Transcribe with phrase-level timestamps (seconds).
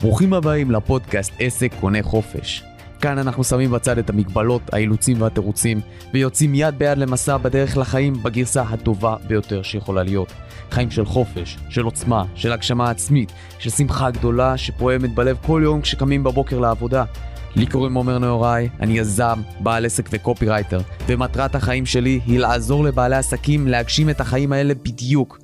[0.00, 2.62] ברוכים הבאים לפודקאסט עסק קונה חופש.
[3.00, 5.80] כאן אנחנו שמים בצד את המגבלות, האילוצים והתירוצים,
[6.14, 10.32] ויוצאים יד ביד למסע בדרך לחיים בגרסה הטובה ביותר שיכולה להיות.
[10.70, 15.80] חיים של חופש, של עוצמה, של הגשמה עצמית, של שמחה גדולה שפועמת בלב כל יום
[15.80, 17.04] כשקמים בבוקר לעבודה.
[17.56, 23.16] לי קוראים עומר נהוראי, אני יזם, בעל עסק וקופירייטר, ומטרת החיים שלי היא לעזור לבעלי
[23.16, 25.38] עסקים להגשים את החיים האלה בדיוק.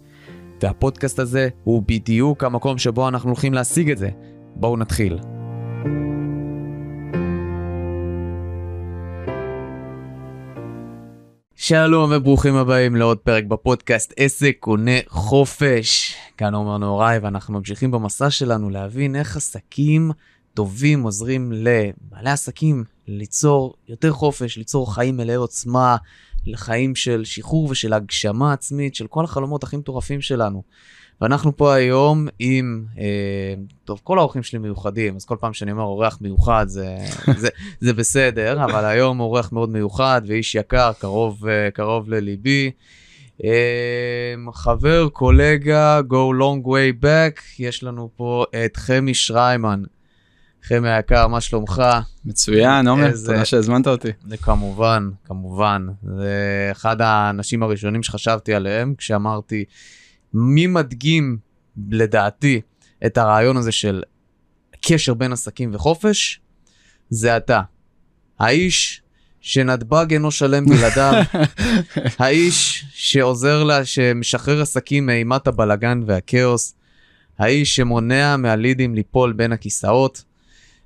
[0.63, 4.09] והפודקאסט הזה הוא בדיוק המקום שבו אנחנו הולכים להשיג את זה.
[4.55, 5.19] בואו נתחיל.
[11.55, 16.17] שלום וברוכים הבאים לעוד פרק בפודקאסט עסק קונה חופש.
[16.37, 20.11] כאן עומר נהוראי ואנחנו ממשיכים במסע שלנו להבין איך עסקים
[20.59, 25.97] טובים עוזרים לבעלי עסקים ליצור יותר חופש, ליצור חיים מלאי עוצמה,
[26.47, 30.63] לחיים של שחרור ושל הגשמה עצמית של כל החלומות הכי מטורפים שלנו.
[31.21, 35.83] ואנחנו פה היום עם, אה, טוב, כל האורחים שלי מיוחדים, אז כל פעם שאני אומר
[35.83, 36.97] אורח מיוחד זה,
[37.43, 37.49] זה,
[37.81, 42.71] זה בסדר, אבל היום אורח מאוד מיוחד ואיש יקר, קרוב, אה, קרוב לליבי.
[43.45, 49.83] אה, חבר, קולגה, go long way back, יש לנו פה את חמי שריימן.
[50.63, 51.83] חמי היקר, מה שלומך?
[52.25, 53.33] מצוין, עומר, איזה...
[53.33, 54.09] תודה שהזמנת אותי.
[54.29, 55.87] זה כמובן, כמובן.
[56.17, 59.65] זה אחד האנשים הראשונים שחשבתי עליהם כשאמרתי,
[60.35, 61.39] מי מדגים,
[61.91, 62.61] לדעתי,
[63.07, 64.03] את הרעיון הזה של
[64.81, 66.41] קשר בין עסקים וחופש?
[67.11, 67.61] זה אתה.
[68.39, 69.03] האיש
[69.41, 71.23] שנתב"ג אינו שלם בלעדיו,
[72.19, 76.75] האיש שעוזר לה, שמשחרר עסקים מאימת הבלגן והכאוס,
[77.39, 80.25] האיש שמונע מהלידים ליפול בין הכיסאות,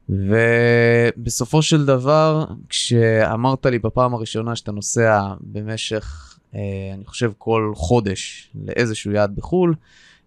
[0.08, 6.60] ובסופו של דבר, כשאמרת לי בפעם הראשונה שאתה נוסע במשך אה,
[6.94, 9.74] אני חושב כל חודש לאיזשהו יעד בחו"ל.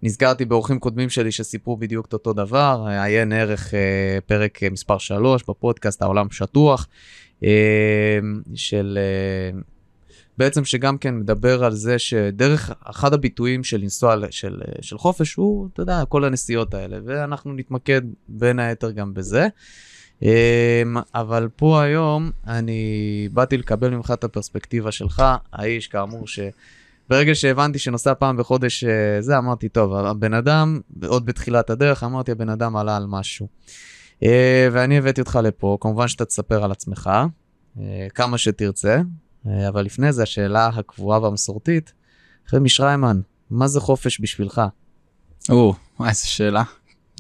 [0.03, 5.44] נזכרתי באורחים קודמים שלי שסיפרו בדיוק את אותו דבר, עיין ערך אה, פרק מספר 3
[5.50, 6.88] בפודקאסט העולם שטוח,
[7.44, 8.19] אה,
[8.56, 8.97] של
[10.38, 15.69] בעצם שגם כן מדבר על זה שדרך אחד הביטויים של לנסוע של, של חופש הוא,
[15.73, 19.47] אתה יודע, כל הנסיעות האלה, ואנחנו נתמקד בין היתר גם בזה.
[20.22, 20.28] אמ,
[21.16, 28.13] אבל פה היום אני באתי לקבל ממך את הפרספקטיבה שלך, האיש כאמור שברגע שהבנתי שנוסע
[28.13, 32.97] פעם בחודש אה, זה, אמרתי, טוב, הבן אדם, עוד בתחילת הדרך, אמרתי, הבן אדם עלה
[32.97, 33.47] על משהו.
[34.24, 37.09] אה, ואני הבאתי אותך לפה, כמובן שאתה תספר על עצמך,
[37.79, 39.01] אה, כמה שתרצה,
[39.69, 41.94] אבל לפני זה השאלה הקבועה והמסורתית,
[42.47, 44.61] חמי שריימן, מה זה חופש בשבילך?
[45.50, 45.73] או,
[46.07, 46.63] איזה שאלה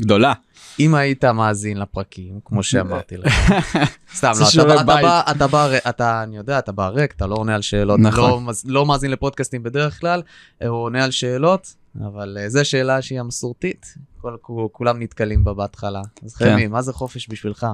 [0.01, 0.33] גדולה.
[0.79, 3.33] אם היית מאזין לפרקים, כמו שאמרתי לך,
[4.17, 7.55] סתם, לא, אתה בא, אתה בא, אתה, אני יודע, אתה בא ריק, אתה לא עונה
[7.55, 8.45] על שאלות, נכון.
[8.45, 10.21] לא, לא מאזין לפודקאסטים בדרך כלל,
[10.61, 14.35] הוא עונה על שאלות, אבל אה, זו שאלה שהיא המסורתית, כל,
[14.71, 16.01] כולם נתקלים בה בהתחלה.
[16.25, 16.53] אז כן.
[16.53, 17.67] חמי, מה זה חופש בשבילך?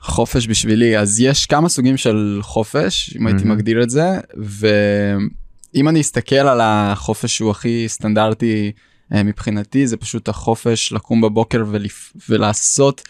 [0.00, 6.00] חופש בשבילי, אז יש כמה סוגים של חופש, אם הייתי מגדיר את זה, ואם אני
[6.00, 8.72] אסתכל על החופש שהוא הכי סטנדרטי,
[9.14, 12.12] אה, מבחינתי זה פשוט החופש לקום בבוקר ולפ...
[12.28, 13.02] ולעשות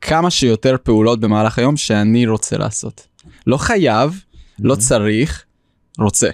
[0.00, 3.06] כמה שיותר פעולות במהלך היום שאני רוצה לעשות.
[3.46, 4.60] לא חייב, mm-hmm.
[4.60, 5.44] לא צריך,
[5.98, 6.30] רוצה.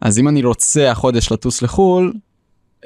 [0.00, 2.12] אז אם אני רוצה החודש לטוס לחו"ל,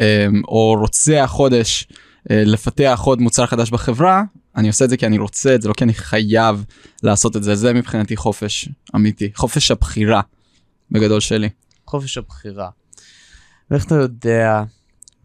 [0.00, 1.88] אמ, או רוצה החודש
[2.30, 4.22] אה, לפתח עוד מוצר חדש בחברה,
[4.60, 6.64] אני עושה את זה כי אני רוצה את זה, לא כי אני חייב
[7.02, 7.54] לעשות את זה.
[7.54, 10.20] זה מבחינתי חופש אמיתי, חופש הבחירה
[10.90, 11.48] בגדול שלי.
[11.86, 12.68] חופש הבחירה.
[13.70, 14.62] ואיך אתה יודע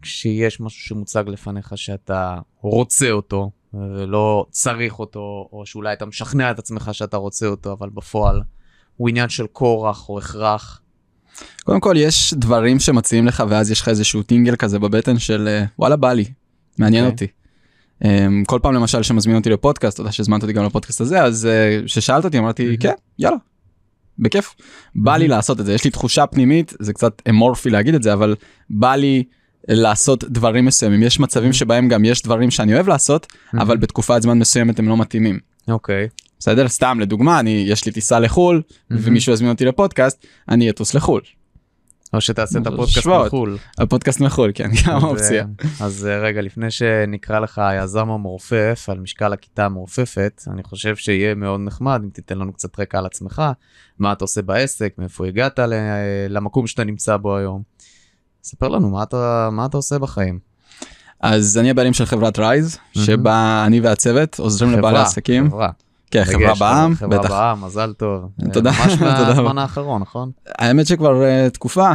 [0.02, 6.58] כשיש משהו שמוצג לפניך שאתה רוצה אותו ולא צריך אותו, או שאולי אתה משכנע את
[6.58, 8.42] עצמך שאתה רוצה אותו, אבל בפועל
[8.96, 10.80] הוא עניין של כורח או הכרח?
[11.64, 15.96] קודם כל יש דברים שמציעים לך ואז יש לך איזשהו טינגל כזה בבטן של וואלה
[15.96, 16.24] בא לי,
[16.78, 17.10] מעניין okay.
[17.10, 17.26] אוקיי.
[17.26, 17.45] אותי.
[18.04, 18.06] Um,
[18.46, 21.48] כל פעם למשל שמזמין אותי לפודקאסט, אתה שהזמנת אותי גם לפודקאסט הזה, אז
[21.84, 22.76] uh, ששאלת אותי אמרתי.
[22.80, 23.36] כן, יאללה,
[24.18, 24.54] בכיף.
[24.94, 28.12] בא לי לעשות את זה, יש לי תחושה פנימית, זה קצת אמורפי להגיד את זה,
[28.12, 28.34] אבל
[28.70, 29.24] בא לי
[29.68, 31.02] לעשות דברים מסוימים.
[31.02, 34.96] יש מצבים שבהם גם יש דברים שאני אוהב לעשות, אבל בתקופת זמן מסוימת הם לא
[34.96, 35.38] מתאימים.
[35.68, 36.08] אוקיי.
[36.38, 36.68] בסדר?
[36.68, 41.20] סתם לדוגמה, אני, יש לי טיסה לחו"ל, ומישהו יזמין אותי לפודקאסט, אני אטוס לחו"ל.
[42.16, 43.58] או שתעשה את הפודקאסט מחו"ל.
[43.78, 45.46] הפודקאסט מחו"ל, כן, גם אופציה.
[45.80, 51.34] אז אה, רגע, לפני שנקרא לך היזם המעופף על משקל הכיתה המעופפת, אני חושב שיהיה
[51.34, 53.42] מאוד נחמד אם תיתן לנו קצת רקע על עצמך,
[53.98, 55.60] מה אתה עושה בעסק, מאיפה הגעת
[56.28, 57.62] למקום שאתה נמצא בו היום.
[58.44, 60.38] ספר לנו מה אתה, מה אתה עושה בחיים.
[61.20, 65.50] אז אני הבעלים של חברת רייז, שבה אני והצוות עוזרים לבעלי עסקים.
[65.50, 65.70] חברה.
[66.10, 67.00] כן, חברה בעם, בטח.
[67.00, 68.28] חברה בעם, מזל טוב.
[68.52, 68.70] תודה.
[68.70, 70.30] ממש מהזמן האחרון, נכון?
[70.58, 71.92] האמת שכבר uh, תקופה,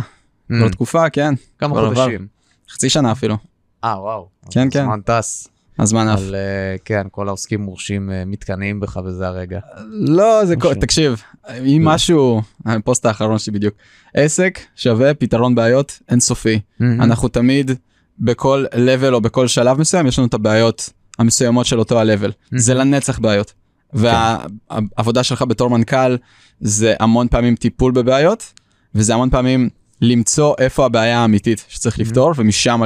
[0.48, 1.34] כבר תקופה, כן.
[1.60, 1.76] כמה.
[1.76, 2.28] חודשים.
[2.70, 3.38] חצי שנה אפילו.
[3.84, 4.28] אה, וואו.
[4.52, 4.82] כן, כן.
[4.82, 5.48] הזמן טס.
[5.80, 6.20] הזמן עף.
[6.20, 9.60] אבל אה, כן, כל העוסקים מורשים אה, מתקנאים בך בזה הרגע.
[9.90, 10.74] לא, זה, כל-.
[10.74, 11.94] תקשיב, אם לא.
[11.94, 13.74] משהו, הפוסט האחרון שלי בדיוק,
[14.14, 16.56] עסק שווה פתרון בעיות אינסופי.
[16.56, 16.84] Mm-hmm.
[17.00, 17.72] אנחנו תמיד
[18.20, 22.32] בכל level או בכל שלב מסוים יש לנו את הבעיות המסוימות של אותו ה-level.
[22.56, 23.54] זה לנצח בעיות.
[23.94, 26.18] והעבודה שלך בתור מנכ"ל
[26.60, 28.54] זה המון פעמים טיפול בבעיות
[28.96, 29.70] וזה המון פעמים
[30.02, 32.82] למצוא איפה הבעיה האמיתית שצריך לפתור ומשם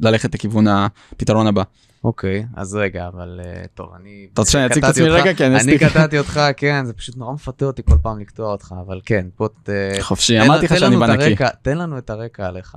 [0.00, 1.62] ללכת לכיוון הפתרון הבא.
[2.04, 4.26] אוקיי, אז רגע, אבל אה, טוב, אני...
[4.32, 5.34] אתה רוצה שאני אציג את עצמי רגע?
[5.34, 5.78] כי אני.
[5.78, 9.26] קטעתי אותך, כן, זה פשוט נורא מפתה אותי כל פעם לקטוע אותך, אבל כן,
[9.62, 9.70] ת...
[10.00, 11.44] חופשי, אמרתי לך שאני בנקי.
[11.62, 12.76] תן לנו את הרקע עליך.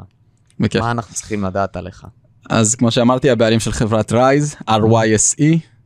[0.60, 0.82] בכיף.
[0.82, 2.06] מה אנחנו צריכים לדעת עליך?
[2.50, 4.56] אז כמו שאמרתי הבעלים של חברת רייז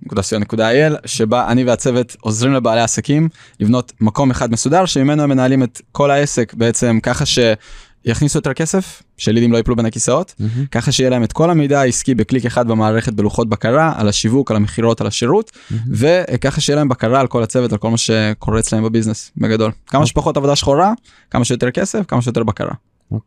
[0.09, 5.81] ryse.co.il שבה אני והצוות עוזרים לבעלי עסקים לבנות מקום אחד מסודר שממנו הם מנהלים את
[5.92, 10.36] כל העסק בעצם ככה שיכניסו יותר כסף שלידים לא ייפלו בין הכיסאות
[10.71, 14.57] ככה שיהיה להם את כל המידע העסקי בקליק אחד במערכת בלוחות בקרה על השיווק על
[14.57, 15.51] המכירות על השירות
[15.92, 19.71] וככה שיהיה להם בקרה על כל הצוות על כל מה שקורה אצלהם בביזנס בגדול.
[19.88, 20.94] כמה שפחות עבודה שחורה
[21.30, 22.74] כמה שיותר כסף כמה שיותר בקרה.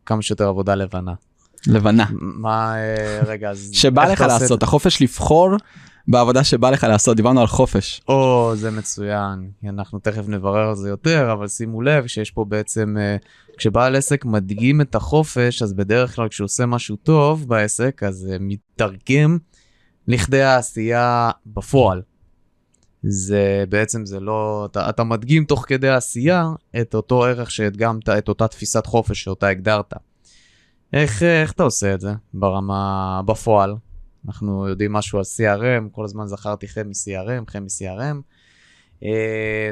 [0.05, 1.13] כמה שיותר עבודה לבנה.
[1.67, 2.05] לבנה.
[2.19, 3.69] מה, אה, רגע, אז...
[3.73, 5.55] שבא לך לעשות, החופש לבחור
[6.07, 8.01] בעבודה שבא לך לעשות, דיברנו על חופש.
[8.07, 9.49] או, זה מצוין.
[9.69, 13.17] אנחנו תכף נברר על זה יותר, אבל שימו לב שיש פה בעצם, אה,
[13.57, 18.37] כשבעל עסק מדגים את החופש, אז בדרך כלל כשהוא עושה משהו טוב בעסק, אז זה
[18.39, 19.37] מתרגם
[20.07, 22.01] לכדי העשייה בפועל.
[23.03, 26.49] זה בעצם זה לא, אתה, אתה מדגים תוך כדי העשייה
[26.81, 29.93] את אותו ערך שהדגמת, את אותה תפיסת חופש שאותה הגדרת.
[30.93, 33.75] איך, אה, איך אתה עושה את זה ברמה, בפועל?
[34.27, 38.15] אנחנו יודעים משהו על CRM, כל הזמן זכרתי חם מ-CRM, חם מ-CRM.
[39.03, 39.09] אה,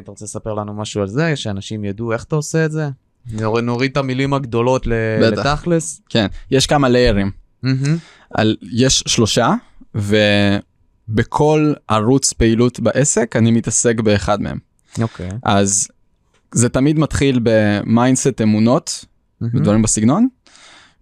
[0.03, 2.89] אתה רוצה לספר לנו משהו על זה, שאנשים ידעו איך אתה עושה את זה?
[3.31, 4.87] נור- נוריד את המילים הגדולות.
[5.21, 6.01] לתכלס.
[6.09, 7.31] כן, יש כמה layers.
[7.63, 7.97] מהמם.
[8.33, 9.53] על, יש שלושה,
[9.95, 14.57] ובכל ערוץ פעילות בעסק אני מתעסק באחד מהם.
[15.01, 15.29] אוקיי.
[15.43, 15.87] אז
[16.51, 19.05] זה תמיד מתחיל ב mindset אמונות,
[19.41, 19.55] מהמם.
[19.55, 20.27] ודברים בסגנון,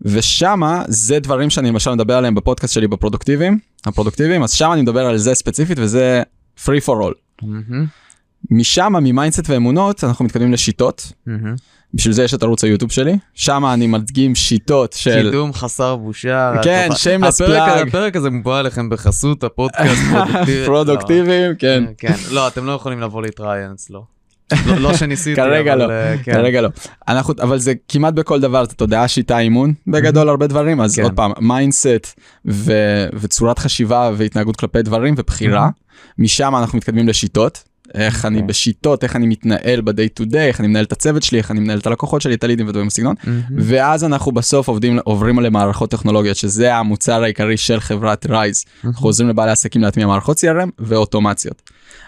[0.01, 5.06] ושמה זה דברים שאני למשל מדבר עליהם בפודקאסט שלי בפרודוקטיביים, הפרודוקטיביים, אז שם אני מדבר
[5.06, 6.24] על זה ספציפית וזה
[6.65, 7.13] free for all.
[7.42, 7.86] מהמם.
[8.51, 11.13] משם, מ mindset ואמונות, אנחנו מתקדמים לשיטות.
[11.25, 11.56] מהמם.
[11.94, 15.24] בשביל זה יש את ערוץ היוטיוב שלי, שם אני מדגים שיטות של...
[15.24, 16.54] קידום חסר בושה.
[16.63, 17.44] כן, התוכ- shameless
[17.88, 20.65] הפרק- הזה מובא אליכם בחסות הפודקאסט פרודוקטיבי.
[20.65, 21.83] פרודוקטיביים, כן.
[21.88, 24.06] לא, כן, לא, אתם לא יכולים לבוא להתראיין אצלו.
[24.65, 26.31] לא לא שניסיתי, כרגע לא, אה, כן.
[26.31, 26.69] כרגע לא.
[27.07, 31.03] אנחנו, אבל זה כמעט בכל דבר, זה תודעה, שיטה, אימון, בגדול הרבה דברים, אז כן.
[31.03, 32.19] עוד פעם, mindset
[33.13, 35.69] וצורת חשיבה והתנהגות כלפי דברים ובחירה,
[36.18, 37.70] משם אנחנו מתקדמים לשיטות.
[37.95, 38.47] איך אני אוקיי.
[38.47, 41.59] בשיטות, איך אני מתנהל ב-day to day, איך אני מנהל את הצוות שלי, איך אני
[41.59, 43.15] מנהל את הלקוחות שלי, את הלידים ודברים בסגנון.
[43.57, 48.65] ואז אנחנו בסוף עובדים, עוברים למערכות טכנולוגיות, שזה המוצר העיקרי של חברת רייז.
[48.85, 51.61] אנחנו עוזרים לבעלי עסקים להטמיע מערכות CRM ואוטומציות.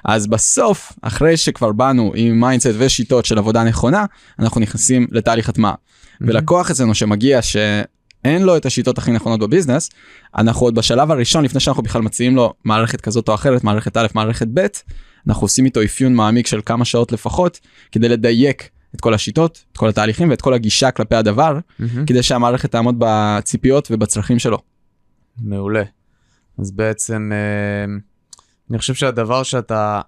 [0.06, 4.06] אז בסוף, אחרי שכבר באנו עם mindset ושיטות של עבודה נכונה,
[4.40, 5.74] אנחנו נכנסים לתהליך הטמעה.
[6.22, 9.90] ולקוח אצלנו שמגיע שאין לו את השיטות הכי נכונות בביזנס,
[10.38, 14.08] אנחנו עוד בשלב הראשון, לפני שאנחנו בכלל מציעים לו מערכת כזאת או אחרת, מערכת א',
[14.14, 14.68] מערכת ב',
[15.28, 17.60] אנחנו עושים איתו אפיון מעמיק של כמה שעות לפחות,
[17.92, 22.06] כדי לדייק את כל השיטות, את כל התהליכים ואת כל הגישה כלפי הדבר, מהמם.
[22.06, 24.58] כדי שהמערכת תעמוד בציפיות ובצרכים שלו.
[25.38, 25.84] מעולה.
[26.60, 27.94] אז בעצם, אה,
[28.70, 30.02] אני חושב שהדבר שאתה,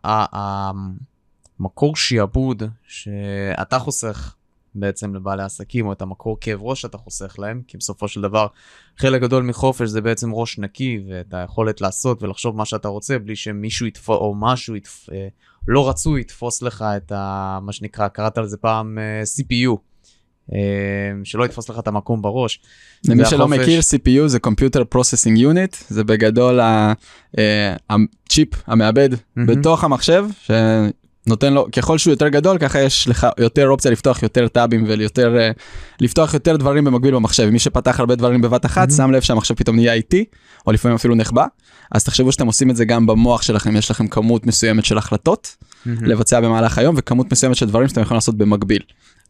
[1.60, 4.36] המקור שיעבוד שאתה חוסך
[4.76, 8.48] בעצם לבעלי עסקים, או את המקור כאב ראש שאתה חוסך להם, כי בסופו של דבר
[8.98, 13.36] חלק גדול מחופש זה בעצם ראש נקי, ואת היכולת לעשות ולחשוב מה שאתה רוצה, בלי
[13.36, 15.10] שמישהו יתפוס, או משהו יתפ...
[15.10, 15.28] אה,
[15.68, 17.60] לא רצוי יתפוס לך את ה...
[17.62, 19.78] מה שנקרא, קראת לזה פעם אה, CPU.
[20.54, 20.60] אה,
[21.24, 22.60] שלא יתפוס לך את המקום בראש.
[23.08, 26.60] למי שלא והחופש- מכיר CPU זה Computer Processing Unit זה בגדול
[27.90, 29.56] הצ'יפ המעבד מהמם.
[29.56, 30.26] בתוך המחשב
[31.26, 35.38] שנותן לו ככל שהוא יותר גדול ככה יש לך יותר אופציה לפתוח יותר טאבים ויותר
[35.38, 35.52] אה,
[36.02, 38.92] לפתוח יותר דברים במקביל במחשב מי שפתח הרבה דברים בבת אחת מהמם.
[38.92, 40.26] שם לב שהמחשב פתאום נהיה איטי
[40.68, 41.46] או לפעמים אפילו נחבא
[41.92, 45.56] אז תחשבו שאתם עושים את זה גם במוח שלכם יש לכם כמות מסוימת של החלטות
[45.86, 46.06] מהמם.
[46.06, 48.82] לבצע במהלך היום וכמות מסוימת של דברים שאתם יכולים לעשות במקביל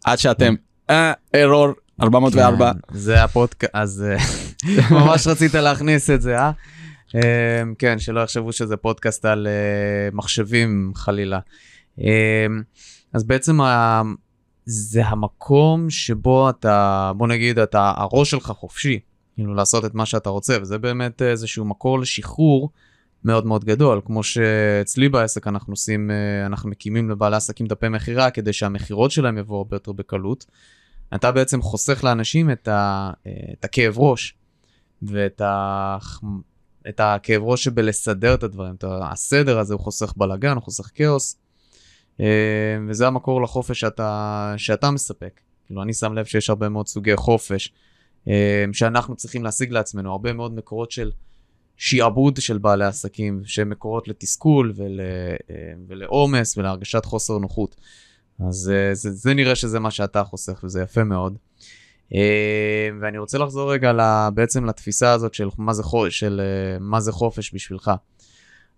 [0.04, 0.56] עד שאתם
[0.90, 1.68] אה, ארור
[2.02, 4.18] 404 כן, זה הפודקאסט, אז אה,
[5.00, 6.52] ממש רצית להכניס את זה, אה?
[7.16, 11.40] אה, כן, שלא יחשבו שזה פודקאסט על אה, מחשבים חלילה.
[12.02, 12.46] אה,
[13.14, 14.02] אז בעצם ה-
[14.66, 19.00] זה המקום שבו אתה, בוא נגיד, אתה, הראש שלך חופשי,
[19.36, 22.70] כאילו לעשות את מה שאתה רוצה, וזה באמת איזשהו מקור לשחרור
[23.24, 28.32] מאוד מאוד גדול, כמו שאצלי בעסק אנחנו עושים, אה, אנחנו מקימים לבעלי עסקים דפי מכירה
[28.32, 30.46] כדי שהמכירות שלהם יבואו הרבה יותר בקלות.
[31.16, 34.36] אתה בעצם חוסך לאנשים את, ה, אה, את הכאב ראש
[35.02, 35.98] ואת ה,
[36.90, 38.76] את הכאב ראש שבלסדר את הדברים.
[38.76, 41.38] את הסדר הזה הוא חוסך בלאגן, הוא חוסך כאוס,
[42.90, 45.40] וזה המקור לחופש שאתה, שאתה מספק.
[45.66, 47.74] כאילו, אני שם לב שיש הרבה מאוד סוגי חופש
[48.28, 51.12] אה, שאנחנו צריכים להשיג לעצמנו, הרבה מאוד מקורות של
[51.78, 55.00] שיעבוד של בעלי עסקים, שהם מקורות לתסכול ול,
[55.88, 57.76] ולעומס ולהרגשת חוסר נוחות.
[58.40, 61.38] אז אה, זה, זה נראה שזה מה שאתה חוסך וזה יפה מאוד.
[62.16, 63.92] אה, ואני רוצה לחזור רגע
[64.34, 67.92] בעצם לתפיסה הזאת של מה זה, של אה, מה זה חופש בשבילך.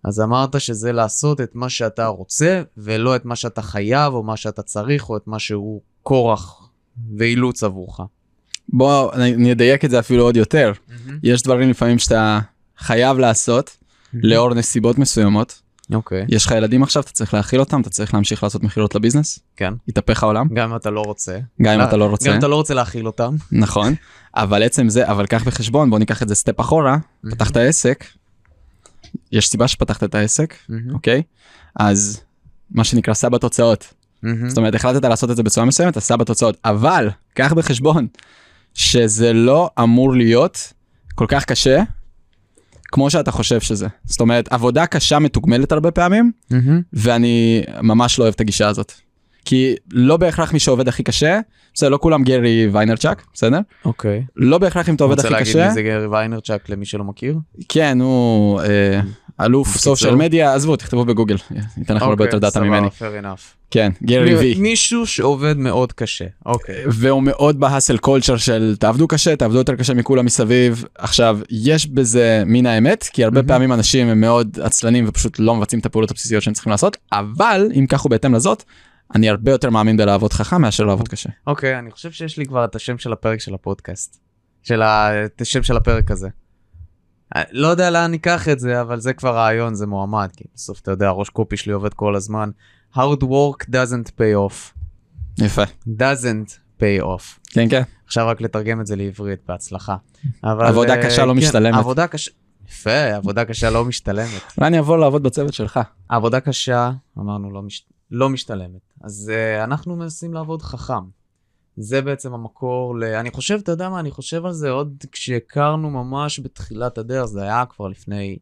[0.04, 4.36] אז אמרת שזה לעשות את מה שאתה רוצה ולא את מה שאתה חייב או מה
[4.36, 6.68] שאתה צריך או את מה שהוא כורח
[7.18, 8.00] ואילוץ עבורך.
[8.68, 10.72] בוא אני אדייק את זה אפילו עוד יותר.
[10.72, 11.10] Mm-hmm.
[11.22, 12.38] יש דברים לפעמים שאתה
[12.78, 14.18] חייב לעשות mm-hmm.
[14.22, 15.62] לאור נסיבות מסוימות
[15.94, 16.26] אוקיי.
[16.28, 19.74] יש לך ילדים עכשיו אתה צריך להאכיל אותם אתה צריך להמשיך לעשות מכירות לביזנס כן
[19.88, 22.48] יתהפך העולם גם אם אתה לא רוצה גם אם אתה לא רוצה גם אם אתה
[22.48, 23.94] לא רוצה להאכיל אותם נכון
[24.34, 26.98] אבל עצם זה אבל קח בחשבון בוא ניקח את זה סטפ אחורה
[27.30, 28.04] פתחת עסק.
[29.32, 30.54] יש סיבה שפתחת את העסק
[30.92, 31.22] אוקיי
[31.76, 32.20] אז
[32.70, 33.94] מה שנקרא סע בתוצאות.
[34.48, 38.06] זאת אומרת החלטת לעשות את זה בצורה מסוימת אתה סע בתוצאות אבל קח בחשבון
[38.74, 40.72] שזה לא אמור להיות
[41.14, 41.82] כל כך קשה
[42.92, 43.86] כמו שאתה חושב שזה.
[44.04, 46.32] זאת אומרת, עבודה קשה מתוגמלת הרבה פעמים.
[46.92, 48.92] ואני ממש לא אוהב את הגישה הזאת.
[49.48, 51.40] כי לא בהכרח מי שעובד הכי קשה,
[51.74, 53.60] בסדר, לא כולם גרי ויינרצ'אק, בסדר?
[53.84, 54.24] אוקיי.
[54.36, 55.38] לא בהכרח אם אתה עובד הכי קשה.
[55.38, 57.38] רוצה להגיד מי זה גרי ויינרצ'אק למי שלא מכיר?
[57.68, 59.00] כן, הוא אה,
[59.40, 61.36] אלוף social media, עזבו, תכתבו בגוגל,
[61.76, 62.86] ייתן לכם הרבה יותר אוקיי, דאטה ממני.
[62.86, 63.40] fair enough.
[63.70, 64.54] כן, גרי וי.
[64.54, 66.84] מישהו שעובד מאוד קשה, אוקיי.
[66.86, 70.84] והוא מאוד ב hustle culture של תעבדו קשה, תעבדו יותר קשה מכולם מסביב.
[70.98, 75.80] עכשיו, יש בזה מן האמת, כי הרבה פעמים אנשים הם מאוד עצלנים ופשוט לא מבצעים
[75.80, 78.64] את הפעולות הבסיסיות שהם צריכים לעשות, אבל אם כך הוא בהתאם לזאת,
[79.14, 81.30] אני הרבה יותר מאמין בלעבוד חכם מאשר לעבוד קשה.
[81.46, 84.20] אוקיי, אני חושב שיש לי כבר את השם של הפרק של הפודקאסט.
[84.62, 84.82] של
[85.40, 86.28] השם של הפרק הזה.
[87.36, 90.80] אה, לא יודע לאן ניקח את זה, אבל זה כבר רעיון, זה מועמד, כי בסוף
[90.80, 92.50] אתה יודע, ראש קופי שלי עובד כל הזמן.
[92.94, 94.78] hard work doesn't pay off.
[95.38, 95.62] יפה.
[95.86, 97.38] doesn't pay off.
[97.50, 97.82] כן, כן.
[98.06, 99.96] עכשיו רק לתרגם את זה לעברית, בהצלחה.
[100.44, 101.78] אבל, עבודה uh, קשה לא כן, משתלמת.
[101.78, 102.30] עבודה קשה,
[102.68, 104.42] יפה, עבודה קשה לא משתלמת.
[104.58, 105.80] אולי אני אבוא לעבוד בצוות שלך.
[106.08, 107.86] עבודה קשה, אמרנו, לא, מש...
[108.10, 108.87] לא משתלמת.
[109.04, 111.18] אז uh, אנחנו מנסים לעבוד חכם.
[111.76, 113.04] זה בעצם המקור ל...
[113.04, 117.42] אני חושב, אתה יודע מה, אני חושב על זה עוד כשהכרנו ממש בתחילת הדרך, זה
[117.42, 118.38] היה כבר לפני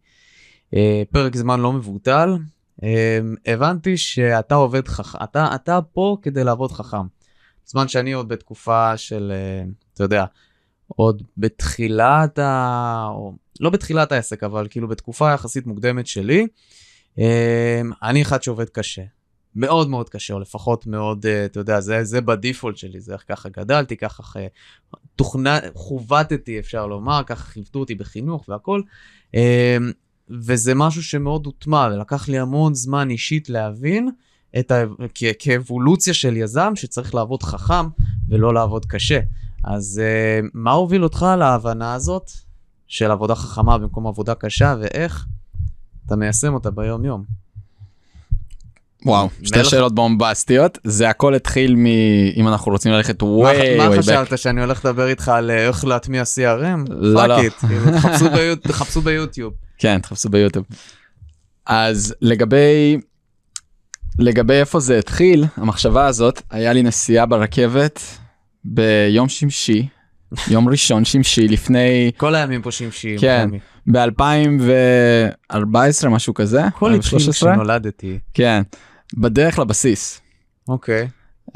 [0.75, 2.37] אה, פרק זמן לא מבוטל.
[2.83, 7.07] אה, הבנתי שאתה עובד חכם, אתה, אתה פה כדי לעבוד חכם.
[7.67, 10.25] בזמן שאני עוד בתקופה של, אה, אתה יודע,
[10.87, 13.07] עוד בתחילת ה...
[13.11, 16.47] או לא בתחילת העסק, אבל כאילו בתקופה יחסית מוקדמת שלי,
[17.19, 19.03] אה, אני אחד שעובד קשה.
[19.57, 23.25] מאוד מאוד קשה, או לפחות מאוד, uh, אתה יודע, זה, זה בדיפולט שלי, זה איך
[23.29, 24.39] ככה גדלתי, ככה
[25.17, 28.81] תוכנה, חובטתי, אפשר לומר, ככה חיוותו אותי בחינוך והכל.
[29.33, 29.39] Uh,
[30.31, 34.11] וזה משהו שמאוד הוטמע, ולקח לי המון זמן אישית להבין
[34.59, 34.85] את ה...
[35.15, 37.89] כ- כאבולוציה של יזם שצריך לעבוד חכם
[38.29, 39.21] ולא לעבוד קשה.
[39.65, 42.31] אז uh, מה הוביל אותך להבנה הזאת
[42.87, 45.27] של עבודה חכמה במקום עבודה קשה, ואיך
[46.07, 47.46] אתה מיישם אותה ביום-יום?
[49.07, 51.87] וואו, שתי שאלות בומבסטיות, זה הכל התחיל מ...
[52.37, 53.89] אם אנחנו רוצים ללכת ווי ווי בק.
[53.89, 56.89] מה חשבת, שאני הולך לדבר איתך על אה, איך להטמיע CRM?
[56.89, 57.37] לא, לא.
[57.69, 59.55] כאילו, תחפשו ביוטיוב.
[59.79, 60.65] כן, תחפשו ביוטיוב.
[61.67, 62.99] אז לגבי,
[64.19, 68.01] לגבי איפה זה התחיל, המחשבה הזאת, היה לי נסיעה ברכבת
[68.65, 69.89] ביום שמשי,
[70.51, 72.11] יום ראשון שמשי לפני...
[72.17, 73.19] כל הימים פה שמשיים.
[73.19, 73.49] כן,
[73.93, 76.65] ב-2014 משהו כזה.
[76.65, 78.19] הכל התחיל כשנולדתי.
[78.35, 78.63] כן.
[79.15, 80.21] בדרך לבסיס.
[80.69, 81.09] אוקיי.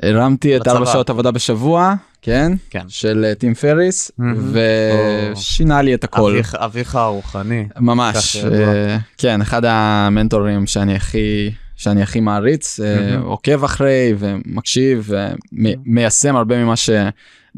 [0.02, 2.52] הרמתי את ארבע שעות עבודה בשבוע, כן?
[2.71, 2.88] כן.
[2.88, 4.11] של טים פריס,
[4.52, 6.40] ושינה לי את הכל.
[6.54, 7.69] אביך הרוחני.
[7.76, 11.50] ממש, אה, כן, אחד המנטורים שאני הכי...
[11.76, 15.11] שאני הכי מעריץ, אה, עוקב אחרי ומקשיב
[15.52, 16.90] ומיישם הרבה ממה ש...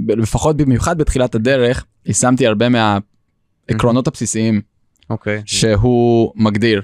[0.09, 4.61] לפחות במיוחד בתחילת הדרך, יישמתי הרבה מהעקרונות הבסיסיים
[5.13, 5.43] okay.
[5.47, 6.83] שהוא מגדיר.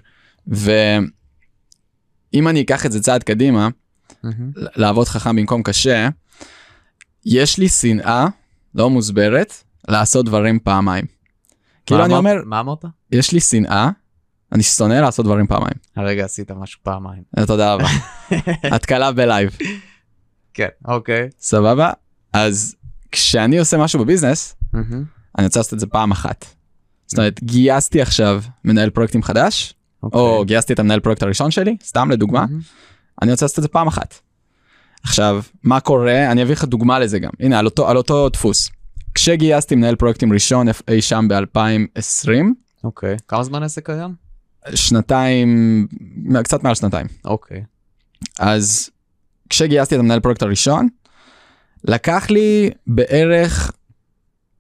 [2.35, 4.29] אם אני אקח את זה צעד קדימה, mm-hmm.
[4.55, 6.09] לעבוד חכם במקום קשה,
[7.27, 8.27] יש לי שנאה
[8.75, 9.55] לא מוסברת
[9.89, 11.05] לעשות דברים פעמיים.
[11.87, 12.85] כאילו אני אומר, מה אמרת?
[13.13, 13.91] יש לי שנאה,
[14.53, 15.75] אני שונא לעשות דברים פעמיים.
[15.97, 17.23] הרגע עשית משהו פעמיים.
[17.39, 17.89] אה, תודה רבה.
[18.75, 19.57] התקלה בלייב.
[20.55, 21.29] כן, אוקיי.
[21.41, 21.93] סבבה?
[22.33, 22.75] אז
[23.13, 24.57] כשאני עושה משהו ב business,
[25.39, 26.45] אני רוצה לעשות את זה פעם אחת.
[27.07, 29.75] זאת אומרת, גייסתי עכשיו מנהל פרויקטים חדש.
[30.03, 30.45] או אוקיי.
[30.45, 32.47] גייסתי את המנהל פרויקט הראשון שלי, סתם לדוגמה.
[33.23, 34.15] אני רוצה לעשות את זה פעם אחת.
[35.03, 36.33] עכשיו, מה קורה?
[36.33, 37.31] אני אביא לך דוגמה לזה גם.
[37.41, 38.71] הנה, על אותו, על אותו דפוס.
[39.15, 42.29] כשגייסתי מנהל פרויקטים ראשון אי שם ב-2020,
[42.85, 43.17] אוקיי.
[43.29, 44.15] כמה זמן עסק קיים?
[44.75, 45.87] שנתיים,
[46.45, 47.07] קצת מעל שנתיים.
[47.25, 47.65] אוקיי.
[48.39, 48.91] אז
[49.49, 50.89] כשגייסתי את המנהל פרויקט הראשון,
[51.85, 53.73] לקח לי בערך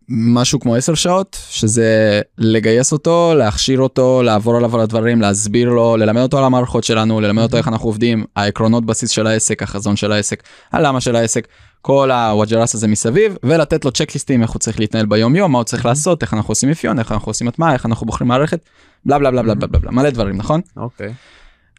[0.08, 5.96] משהו כמו 10 שעות, שזה לגייס אותו, להכשיר אותו, לעבור עליו על הדברים, להסביר לו,
[5.96, 9.96] ללמד אותו על המערכות שלנו, ללמד אותו איך אנחנו עובדים, העקרונות בסיס של העסק, החזון
[9.96, 11.48] של העסק, הלמה של העסק,
[11.82, 15.64] כל הוואג'ראס הזה מסביב, ולתת לו צ'קליסטים איך הוא צריך להתנהל ביום יום, מה הוא
[15.64, 18.60] צריך לעשות, איך אנחנו עושים אפיון, איך אנחנו עושים הטמעה, איך אנחנו בוחרים מערכת,
[19.06, 20.60] בלה בלה בלה בלה בלה בלה, מלא דברים, נכון?
[20.76, 21.14] אוקיי.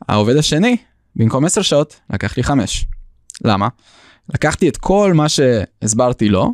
[0.09, 0.77] העובד השני,
[1.15, 2.85] במקום 10 שעות, לקח לי 5.
[3.45, 3.67] למה?
[4.33, 6.53] לקחתי את כל מה שהסברתי לו,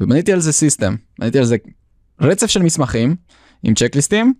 [0.00, 1.56] ובניתי על זה סיסטם, בניתי על זה
[2.20, 3.16] רצף של מסמכים
[3.62, 4.34] עם צ'קליסטים,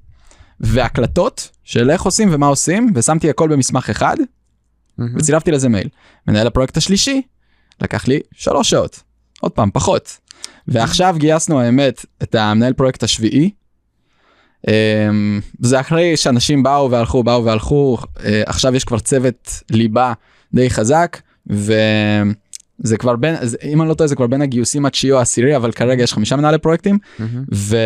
[0.61, 4.17] והקלטות של איך עושים ומה עושים, ושמתי הכל במסמך אחד,
[4.99, 5.17] מהמם.
[5.17, 5.89] וצילבתי לזה מייל.
[6.29, 7.23] מנהל הפרויקט השלישי,
[7.83, 9.03] לקח לי 3 שעות,
[9.41, 10.19] עוד פעם, פחות.
[10.69, 13.51] ועכשיו גייסנו האמת את המנהל פרויקט השביעי.
[14.69, 20.13] אמ, זה אחרי שאנשים באו והלכו באו והלכו אה, עכשיו יש כבר צוות ליבה
[20.55, 21.21] די חזק
[22.85, 25.57] וזה כבר בין זה- אם אני לא טועה זה כבר בין הגיוסים התשיעי או העשירי
[25.57, 27.45] אבל כרגע יש חמישה מנהלי פרויקטים מהמם.
[27.55, 27.77] ו...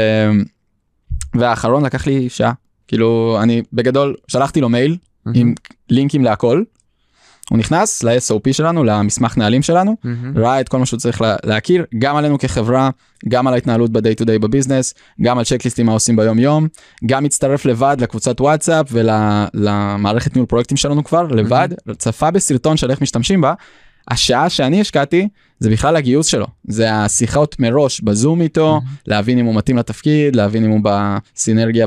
[1.35, 2.53] והאחרון לקח לי שעה
[2.88, 4.97] כאילו אני בגדול שלחתי לו מייל
[5.35, 5.55] עם
[5.91, 6.62] לינקים להכל.
[7.50, 10.38] הוא נכנס ל-SOP שלנו למסמך נהלים שלנו מהמם.
[10.38, 12.91] ראה את כל מה שהוא צריך לה, להכיר גם עלינו כחברה
[13.29, 16.69] גם על ההתנהלות ב-day to day בביזנס גם על צ'קליסטים מה עושים ביום יום
[17.07, 23.00] גם הצטרף לבד לקבוצת וואטסאפ ולמערכת ניהול פרויקטים שלנו כבר לבד צפה בסרטון של איך
[23.03, 23.55] משתמשים בה.
[24.09, 26.47] השעה שאני השקעתי זה בכלל הגיוס שלו.
[26.69, 31.87] זה השיחות מראש בזום איתו להבין אם הוא מתאים לתפקיד להבין אם הוא בסינרגיה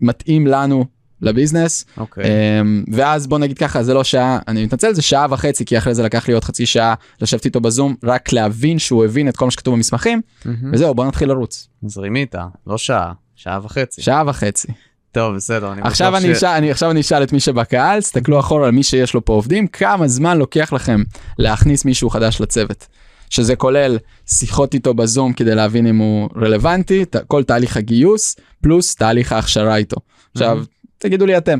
[0.00, 0.84] ומתאים לנו
[1.22, 1.84] לביזנס.
[1.96, 2.24] אוקיי.
[2.24, 5.94] אמ, ואז בוא נגיד ככה זה לא שעה אני מתנצל זה שעה וחצי כי אחרי
[5.94, 9.44] זה לקח לי עוד חצי שעה לשבת איתו בזום רק להבין שהוא הבין את כל
[9.44, 10.20] מה שכתוב במסמכים.
[10.44, 10.70] מהמם.
[10.72, 11.68] וזהו בוא נתחיל לרוץ.
[11.86, 14.02] זרימי איתה, לא שעה, שעה וחצי.
[14.02, 14.68] שעה וחצי
[15.12, 15.72] טוב, בסדר.
[15.72, 18.72] אני עכשיו אני ש- אשאל אני עכשיו אני אשאל את מי שבקהל תסתכלו אחורה על
[18.72, 21.02] מי שיש לו פה עובדים כמה זמן לוקח לכם
[21.38, 22.86] להכניס מישהו חדש לצוות.
[23.30, 28.94] שזה כולל שיחות איתו בזום כדי להבין אם הוא רלוונטי ת- כל תהליך הגיוס פלוס
[28.96, 29.96] תהליך ההכשרה איתו.
[30.34, 30.58] עכשיו
[30.98, 31.58] תגידו לי אתם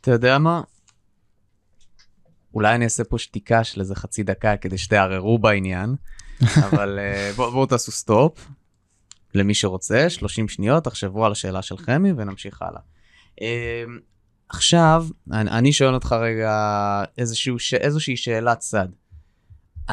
[0.00, 0.60] אתה יודע מה?
[2.54, 5.94] אולי אני אעשה פה שתיקה של איזה חצי דקה כדי שתערערו בעניין,
[6.68, 8.32] אבל אה, בואו בוא תעשו סטופ
[9.34, 12.80] למי שרוצה, 30 שניות, תחשבו על השאלה של חמי ונמשיך הלאה.
[13.42, 13.84] אה,
[14.48, 16.52] עכשיו, אני, אני שואל אותך רגע
[17.18, 18.88] איזשהו, ש- איזושהי שאלת צד.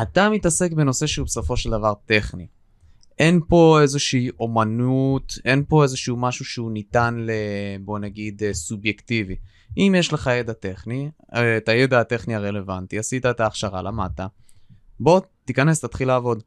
[0.01, 2.47] אתה מתעסק בנושא שהוא בסופו של דבר טכני.
[3.19, 7.31] אין פה איזושהי אומנות, אין פה איזשהו משהו שהוא ניתן ל...
[7.81, 9.35] בוא נגיד אה, סובייקטיבי.
[9.77, 14.19] אם יש לך ידע טכני, אה, את הידע הטכני הרלוונטי, עשית את ההכשרה, למדת,
[14.99, 16.43] בוא תיכנס, תתחיל לעבוד.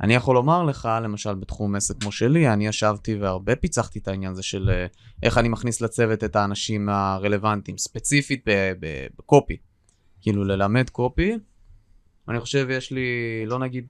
[0.00, 4.32] אני יכול לומר לך, למשל בתחום עסק כמו שלי, אני ישבתי והרבה פיצחתי את העניין
[4.32, 4.86] הזה של אה,
[5.22, 8.44] איך אני מכניס לצוות את האנשים הרלוונטיים, ספציפית
[9.18, 9.56] בקופי.
[10.20, 11.32] כאילו ללמד קופי,
[12.28, 13.06] אני חושב יש לי,
[13.46, 13.86] לא נגיד,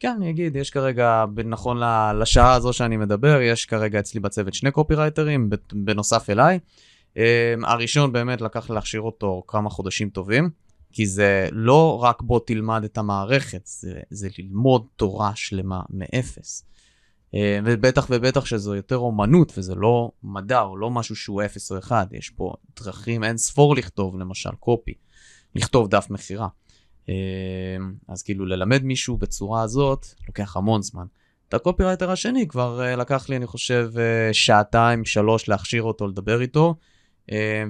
[0.00, 1.80] כן, אני אגיד, יש כרגע, נכון
[2.20, 6.58] לשעה הזו שאני מדבר, יש כרגע אצלי בצוות שני קופירייטרים, בנוסף אליי.
[7.14, 7.18] Um,
[7.66, 10.50] הראשון באמת לקח להכשיר אותו כמה חודשים טובים,
[10.92, 16.64] כי זה לא רק בוא תלמד את המערכת, זה, זה ללמוד תורה שלמה מאפס.
[17.30, 21.78] Uh, ובטח ובטח שזו יותר אומנות וזה לא מדע או לא משהו שהוא אפס או
[21.78, 24.94] אחד, יש פה דרכים אין ספור לכתוב למשל קופי,
[25.54, 26.48] לכתוב דף מכירה.
[27.06, 27.10] Uh,
[28.08, 31.06] אז כאילו ללמד מישהו בצורה הזאת לוקח המון זמן.
[31.48, 33.90] את הקופירייטר השני כבר uh, לקח לי אני חושב
[34.32, 36.74] שעתיים שלוש להכשיר אותו לדבר איתו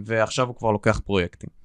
[0.04, 1.61] ועכשיו הוא כבר לוקח פרויקטים.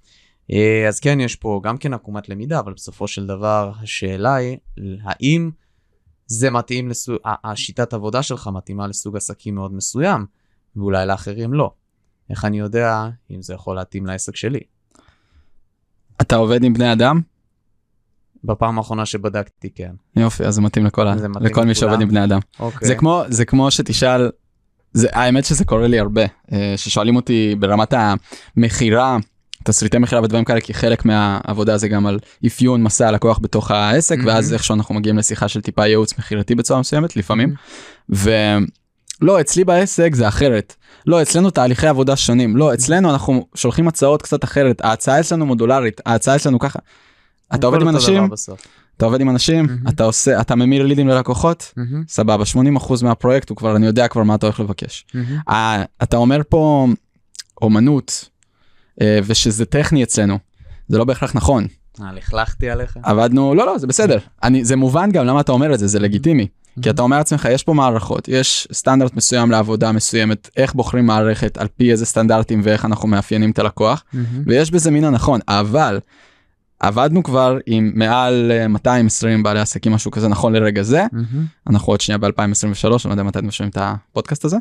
[0.51, 4.57] Uh, אז כן יש פה גם כן עקומת למידה אבל בסופו של דבר השאלה היא
[5.03, 5.51] האם
[6.27, 10.25] זה מתאים לסוג, השיטת עבודה שלך מתאימה לסוג עסקים מאוד מסוים
[10.75, 11.71] ואולי לאחרים לא.
[12.29, 14.59] איך אני יודע אם זה יכול להתאים לעסק שלי?
[16.21, 17.21] אתה עובד עם בני אדם
[18.43, 19.91] בפעם האחרונה שבדקתי כן.
[20.15, 21.75] יופי אז זה מתאים לכל, זה מתאים לכל מי.
[21.75, 22.39] שעובד עם בני אדם.
[22.59, 22.87] אוקיי.
[22.87, 24.31] זה כמו זה כמו שתשאל
[24.93, 27.93] זה האמת שזה קורה לי הרבה אה, ששואלים אותי ברמת
[28.57, 29.17] המכירה
[29.67, 34.17] תסריטי מכירה ודברים כאלה כי חלק מהעבודה זה גם על אפיון מסע הלקוח בתוך העסק
[34.17, 34.27] מהמם.
[34.27, 37.53] ואז איכשהו אנחנו מגיעים לשיחה של טיפה ייעוץ מכירתי בצורה מסוימת לפעמים
[38.09, 40.75] ולא אצלי בעסק זה אחרת
[41.07, 46.01] לא אצלנו תהליכי עבודה שונים לא אצלנו אנחנו שולחים הצעות קצת אחרת ההצעה אצלנו מודולרית
[46.05, 46.79] ההצעה אצלנו ככה.
[47.55, 48.29] אתה עובד עם אנשים.
[48.97, 49.87] אתה עובד עם אנשים מהמם.
[49.89, 52.43] אתה עושה אתה ממיר לידים ללקוחות מהמם, סבבה
[52.77, 55.05] 80% מהפרויקט הוא כבר אני יודע כבר מה אתה הולך לבקש.
[55.13, 55.37] מהמם.
[55.49, 56.87] אה, אתה אומר פה
[57.61, 58.29] אומנות
[59.01, 60.37] ושזה טכני אצלנו
[60.87, 61.67] זה לא בהכרח נכון
[62.01, 62.97] אה, לכלכתי עליך?
[63.03, 64.17] עבדנו, לא, לא, זה בסדר.
[64.43, 66.47] אני, זה מובן גם למה אתה אומר את זה, זה לגיטימי.
[66.81, 71.57] כי אתה אומר לעצמך, יש פה מערכות, יש סטנדרט מסוים לעבודה מסוימת, איך בוחרים מערכת,
[71.57, 74.03] על פי איזה סטנדרטים ואיך אנחנו מאפיינים את הלקוח,
[74.45, 75.99] ויש בזה מן הנכון, אבל
[76.79, 81.05] עבדנו כבר עם מעל אה, 220 בעלי עסקים, משהו כזה נכון לרגע זה,
[81.69, 82.27] אנחנו עוד שנייה ב-2023,
[82.83, 84.57] אני לא יודע מתי אתם משלמים את הפודקאסט הזה,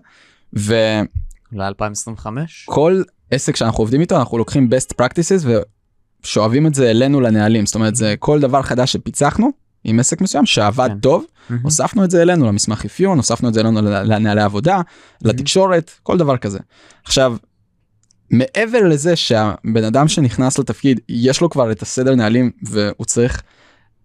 [0.53, 0.77] וכל
[1.53, 2.27] ל-2025?
[3.31, 5.47] עסק שאנחנו עובדים איתו, אנחנו לוקחים best practices
[6.25, 9.51] ושואבים את זה אלינו לנהלים, זאת אומרת, זה כל דבר חדש שפיצחנו
[9.85, 10.99] עם עסק מסוים שעבד כן.
[10.99, 11.25] טוב,
[11.63, 14.81] הוספנו את זה אלינו למסמך אפיון, הוספנו את זה אלינו לנהלי עבודה,
[15.23, 16.59] לתקשורת, כל דבר כזה.
[17.05, 17.37] עכשיו,
[18.31, 23.43] מעבר לזה שהבן אדם שנכנס לתפקיד, יש לו כבר את הסדר נהלים והוא צריך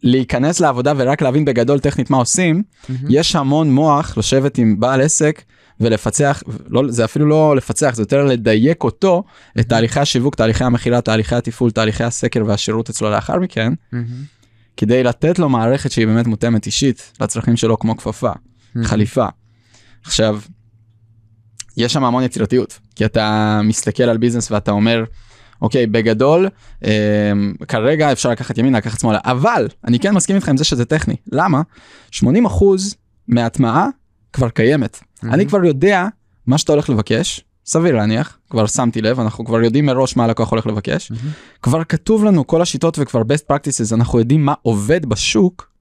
[0.03, 2.63] להיכנס לעבודה ורק להבין בגדול טכנית מה עושים,
[3.09, 5.41] יש המון מוח לשבת עם בעל עסק
[5.81, 9.23] ולפצח, לא, זה אפילו לא לפצח, זה יותר לדייק אותו,
[9.59, 13.73] את תהליכי השיווק, תהליכי המכירה, תהליכי התפעול, תהליכי הסקר והשירות אצלו לאחר מכן,
[14.77, 18.31] כדי לתת לו מערכת שהיא באמת מותאמת אישית לצרכים שלו כמו כפפה,
[18.83, 19.25] חליפה.
[20.03, 20.39] עכשיו,
[21.77, 25.03] יש שם המון יצירתיות, כי אתה מסתכל על ביזנס ואתה אומר,
[25.61, 26.49] אוקיי, בגדול,
[26.85, 27.31] אה,
[27.67, 31.15] כרגע אפשר לקחת ימינה, לקחת שמאלה, אבל אני כן מסכים איתך עם זה שזה טכני.
[31.31, 31.61] למה?
[32.11, 32.23] 80%
[33.27, 33.87] מההטמעה
[34.33, 34.99] כבר קיימת.
[35.23, 36.07] אני כבר יודע
[36.47, 40.51] מה שאתה הולך לבקש, סביר להניח, כבר שמתי לב, אנחנו כבר יודעים מראש מה הלקוח
[40.51, 41.11] הולך לבקש.
[41.61, 45.71] כבר כתוב לנו כל השיטות וכבר best practices, אנחנו יודעים מה עובד בשוק,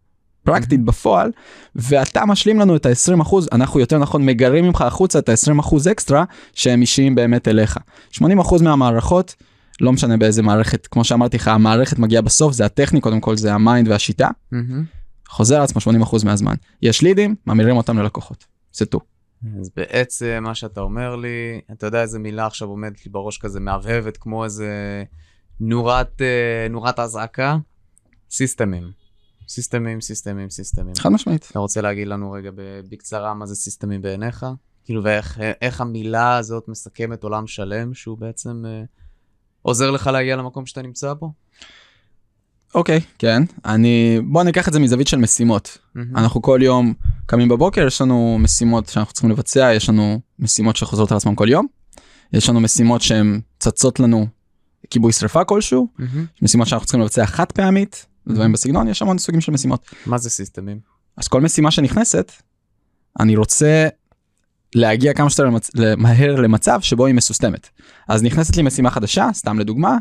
[0.44, 1.30] פרקטית בפועל,
[1.76, 6.24] ואתה משלים לנו את ה-20%, אנחנו יותר נכון מגרים ממך החוצה את ה-20% אקסטרה
[6.54, 7.78] שהם אישיים באמת אליך.
[8.18, 8.22] 80%
[8.62, 9.34] מהמערכות,
[9.80, 13.54] לא משנה באיזה מערכת, כמו שאמרתי לך, המערכת מגיעה בסוף, זה הטכני, קודם כל זה
[13.54, 14.28] ה mind והשיטה,
[15.28, 16.54] חוזר על עצמו 80% מהזמן.
[16.82, 18.44] יש לידים, ממירים אותם ללקוחות.
[18.72, 19.00] זהו.
[19.60, 23.60] אז בעצם מה שאתה אומר לי, אתה יודע איזה מילה עכשיו עומדת לי בראש כזה
[23.60, 25.04] מהבהבת כמו איזה
[25.60, 27.56] נורת, אה, נורת אזעקה?
[28.30, 28.90] סיסטמים.
[29.48, 30.94] סיסטמים, סיסטמים, סיסטמים.
[30.94, 31.48] חד משמעית.
[31.50, 32.50] אתה רוצה להגיד לנו רגע
[32.90, 34.46] בקצרה מה זה סיסטמים בעיניך?
[34.84, 38.82] כאילו ואיך איך המילה הזאת מסכמת עולם שלם שהוא בעצם אה,
[39.62, 41.32] עוזר לך להגיע למקום שאתה נמצא בו?
[42.74, 43.42] אוקיי, כן.
[43.64, 45.78] אני, בוא ניקח את זה מזווית של משימות.
[46.14, 46.94] אנחנו כל יום
[47.30, 51.48] קמים בבוקר, יש לנו משימות שאנחנו צריכים לבצע, יש לנו משימות שחוזרות על עצמם כל
[51.48, 51.66] יום.
[52.32, 54.26] יש לנו משימות שהן צצות לנו
[54.90, 59.40] כיבוי שרפה כלשהו, יש משימות שאנחנו צריכים לבצע חד פעמית, דברים בסגנון, יש המון סוגים
[59.40, 59.90] של משימות.
[60.06, 60.80] מה זה סיסטמים?
[61.16, 62.32] אז כל משימה שנכנסת,
[63.20, 63.88] אני רוצה
[64.74, 65.70] להגיע כמה שיותר למצ...
[65.96, 67.68] מהר למצב שבו היא מסוסתמת.
[68.08, 69.96] אז נכנסת לי משימה חדשה, סתם לדוגמה,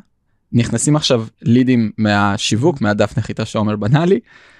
[0.51, 4.19] נכנסים עכשיו לידים מהשיווק, מהדף נחיתה שעומר בנה לי,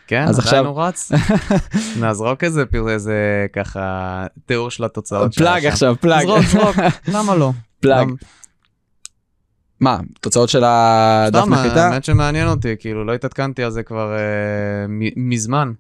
[0.10, 1.12] כן, אז עדיין עכשיו- הוא רץ?
[2.02, 3.14] נזרוק איזה פיר- איזה
[3.54, 5.66] ככה תיאור של התוצאות שלה פלאג.
[5.66, 6.76] עכשיו, פלאג, זרוק, זרוק,
[7.08, 7.52] למה לא?
[7.80, 8.10] פלאג.
[9.80, 11.88] מה, תוצאות של הדף נחיתה?
[11.88, 14.20] האמת שמעניין אותי, כאילו לא התעדכנתי על זה כבר אה,
[15.16, 15.72] מזמן.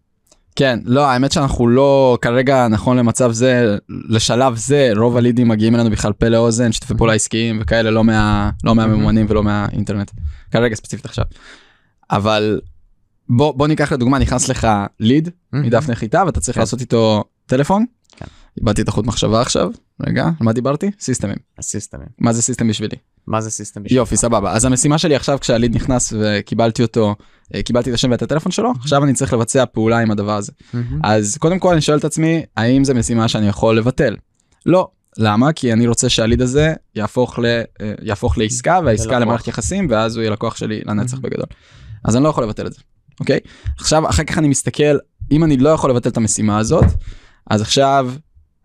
[0.55, 5.89] כן, לא, האמת שאנחנו לא, כרגע נכון למצב זה, לשלב זה, רוב הלידים מגיעים אלינו
[5.89, 10.11] בכלל פה לאוזן, שיתופי פעולה עסקיים וכאלה, לא, מה, לא מהממומנים ולא מהאינטרנט.
[10.51, 11.25] כרגע ספציפית עכשיו.
[12.11, 12.59] אבל
[13.29, 14.67] בוא, בוא ניקח לדוגמה, נכנס לך
[14.99, 16.61] ליד מדף נחיתה ואתה צריך כן.
[16.61, 17.85] לעשות איתו טלפון.
[18.15, 18.25] כן.
[18.57, 19.69] איבדתי את החוט מחשבה עכשיו,
[20.07, 20.91] רגע, על מה דיברתי?
[20.99, 21.35] סיסטמים.
[21.59, 22.07] הסיסטמים.
[22.19, 22.95] מה זה סיסטם בשבילי?
[23.27, 23.83] מה זה סיסטם?
[23.83, 23.97] בשבילך?
[23.97, 24.51] יופי, סבבה.
[24.51, 27.15] אז המשימה שלי עכשיו כשהליד נכנס וקיבלתי אותו,
[27.55, 30.51] אה, קיבלתי את השם ואת הטלפון שלו, עכשיו אני צריך לבצע פעולה עם הדבר הזה.
[31.03, 34.15] אז קודם כל אני שואל את עצמי, האם זו משימה שאני יכול לבטל?
[34.65, 34.87] לא.
[35.17, 35.53] למה?
[35.53, 39.19] כי אני רוצה שהליד הזה יהפוך, ל, אה, יהפוך לעסקה, והעסקה.
[39.19, 41.19] למערכת יחסים, ואז הוא יהיה לקוח שלי לנצח.
[41.19, 41.45] בגדול.
[42.03, 42.79] אז אני לא יכול לבטל את זה,
[43.19, 43.39] אוקיי?
[43.77, 44.97] עכשיו, אחר כך אני מסתכל,
[45.31, 46.85] אם אני לא יכול לבטל את המשימה הזאת,
[47.49, 48.11] אז עכשיו,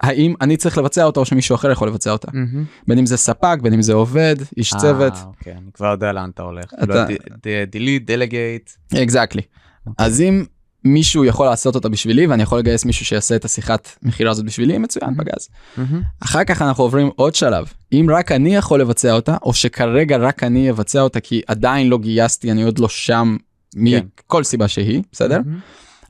[0.01, 2.29] האם אני צריך לבצע אותה או שמישהו אחר יכול לבצע אותה?
[2.33, 2.64] מהמם.
[2.88, 6.12] בין אם זה ספק, בין אם זה עובד, איש צוות, אה, אוקיי, אני כבר יודע
[6.12, 6.64] לאן אתה הולך.
[6.83, 7.07] אתה-
[7.71, 8.71] דילית, דלגייט.
[9.03, 9.43] אקזקטלי.
[9.87, 10.07] אוקיי.
[10.07, 10.45] אז אם
[10.85, 14.79] מישהו יכול לעשות אותה בשבילי ואני יכול לגייס מישהו שיעשה את השיחת מכירה הזאת בשבילי,
[14.79, 15.14] מצוין.
[15.14, 15.49] פגז.
[16.21, 17.67] אחר כך אנחנו עוברים עוד שלב.
[17.93, 21.99] אם רק אני יכול לבצע אותה, או שכרגע רק אני אבצע אותה כי עדיין לא
[21.99, 23.37] גייסתי, אני עוד לא שם
[23.74, 24.06] כן.
[24.26, 25.38] מכל סיבה שהיא, בסדר?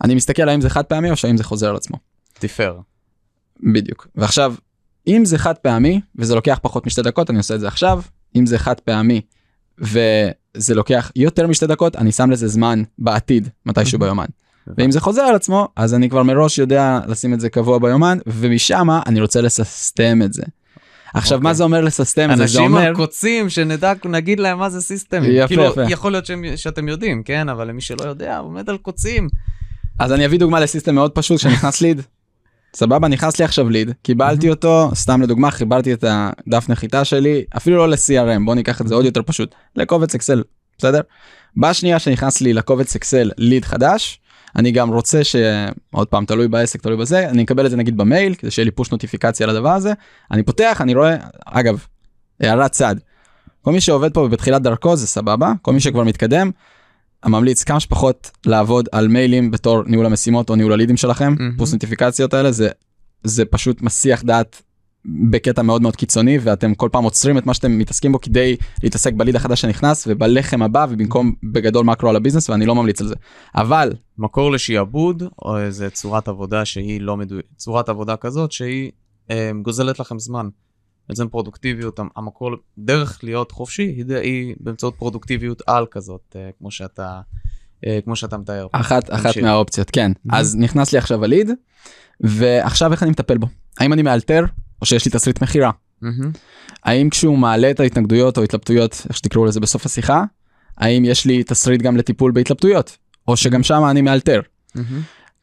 [0.04, 1.96] אני מסתכל האם זה חד פעמי או שהאם זה חוזר על עצמו.
[2.32, 2.78] תפאר.
[3.72, 4.06] בדיוק.
[4.14, 4.54] ועכשיו,
[5.06, 8.02] אם זה חד פעמי, וזה לוקח פחות משתי דקות, אני עושה את זה עכשיו.
[8.36, 9.20] אם זה חד פעמי,
[9.78, 13.98] וזה לוקח יותר משתי דקות, אני שם לזה זמן בעתיד, מתישהו.
[13.98, 14.26] ביומן.
[14.78, 18.18] ואם זה חוזר על עצמו, אז אני כבר מראש יודע לשים את זה קבוע ביומן,
[18.26, 20.42] ומשם אני רוצה לססטם את זה.
[21.14, 21.44] עכשיו, אוקיי.
[21.50, 22.90] מה זה אומר לססטם אנשים אומר...
[22.92, 25.30] הקוצים שנדע, נגיד להם מה זה סיסטמים.
[25.34, 25.82] יפה, כאילו, יפה.
[25.88, 27.48] יכול להיות שהם- שאתם יודעים, כן?
[27.48, 29.28] אבל למי שלא יודע, הוא עומד על קוצים.
[29.98, 32.00] אז אני אביא דוגמה לסיסטם מאוד פשוט שנכנס ליד.
[32.76, 37.76] סבבה נכנס לי עכשיו ליד קיבלתי אותו סתם לדוגמה חיברתי את הדף נחיתה שלי אפילו
[37.76, 40.42] לא ל-CRM בוא ניקח את זה עוד יותר פשוט לקובץ אקסל
[40.78, 41.00] בסדר?
[41.56, 44.20] בשנייה שנכנס לי לקובץ אקסל ליד חדש,
[44.56, 48.34] אני גם רוצה שעוד פעם תלוי בעסק תלוי בזה אני אקבל את זה נגיד במייל
[48.34, 49.92] כדי שיהיה לי פוש נוטיפיקציה לדבר הזה
[50.30, 51.86] אני פותח אני רואה אגב
[52.40, 52.96] הערת צד.
[53.62, 56.50] כל מי שעובד פה בתחילת דרכו זה סבבה כל מי שכבר מתקדם.
[57.26, 61.56] ממליץ כמה שפחות לעבוד על מיילים בתור ניהול המשימות או ניהול הלידים שלכם מהמם.
[61.56, 62.68] פוס נוטיפיקציות האלה זה
[63.24, 64.62] זה פשוט מסיח דעת
[65.30, 69.12] בקטע מאוד מאוד קיצוני ואתם כל פעם עוצרים את מה שאתם מתעסקים בו כדי להתעסק
[69.12, 73.14] בליד החדש שנכנס ובלחם הבא ובמקום בגדול מקרו על הביזנס ואני לא ממליץ על זה
[73.54, 78.90] אבל מקור לשעבוד, או איזה צורת עבודה שהיא לא מדויקת, צורת עבודה כזאת שהיא
[79.30, 80.48] אה, גוזלת לכם זמן.
[81.08, 87.20] בעצם פרודוקטיביות, המ- המקור, דרך להיות חופשי היא, באמצעות פרודוקטיביות על כזאת, אה, כמו שאתה,
[87.86, 88.66] אה, כמו שאתה מתאר.
[88.72, 89.36] אחת אחת.
[89.36, 90.40] מהאופציות כן מהמם.
[90.40, 91.50] אז נכנס לי עכשיו הליד
[92.20, 93.46] ועכשיו איך אני מטפל בו
[93.78, 94.44] האם אני מאלתר
[94.84, 95.70] או שיש לי תסריט מכירה.
[96.84, 100.24] האם כשהוא מעלה את ההתנגדויות או התלבטויות איך שתקראו לזה בסוף השיחה
[100.78, 102.96] האם יש לי תסריט גם לטיפול בהתלבטויות?
[103.28, 104.40] או שגם שם אני מאלתר.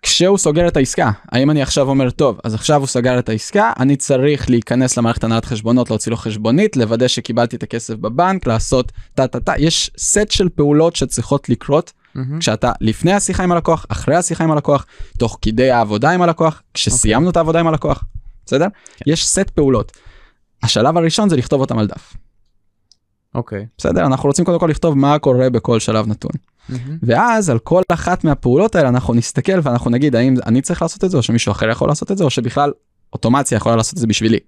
[0.02, 3.74] כשהוא סוגר את העסקה האם אני עכשיו אומר טוב אז עכשיו הוא סגר את העסקה
[3.80, 8.92] אני צריך להיכנס למערכת הנהלת חשבונות להוציא לו חשבונית לוודא שקיבלתי את הכסף בבנק לעשות
[9.16, 9.54] טה טה טה.
[9.58, 12.40] יש סט של פעולות שצריכות לקרות מהמם.
[12.40, 14.86] כשאתה לפני השיחה עם הלקוח אחרי השיחה עם הלקוח
[15.20, 18.04] תוך כדי העבודה עם הלקוח כשסיימנו את העבודה עם הלקוח
[18.46, 18.68] בסדר
[19.08, 19.92] יש סט פעולות.
[20.64, 22.14] השלב הראשון זה לכתוב אותם על דף
[23.36, 23.66] אוקיי.
[23.78, 26.32] בסדר אנחנו רוצים קודם כל לכתוב מה קורה בכל שלב נתון
[26.70, 26.98] מהמם.
[27.04, 31.12] ואז על כל אחת מהפעולות האלה אנחנו נסתכל ואנחנו נגיד האם אני צריך לעשות את
[31.12, 32.72] זה או שמישהו אחר יכול לעשות את זה או שבכלל
[33.14, 34.40] אוטומציה יכולה לעשות את זה בשבילי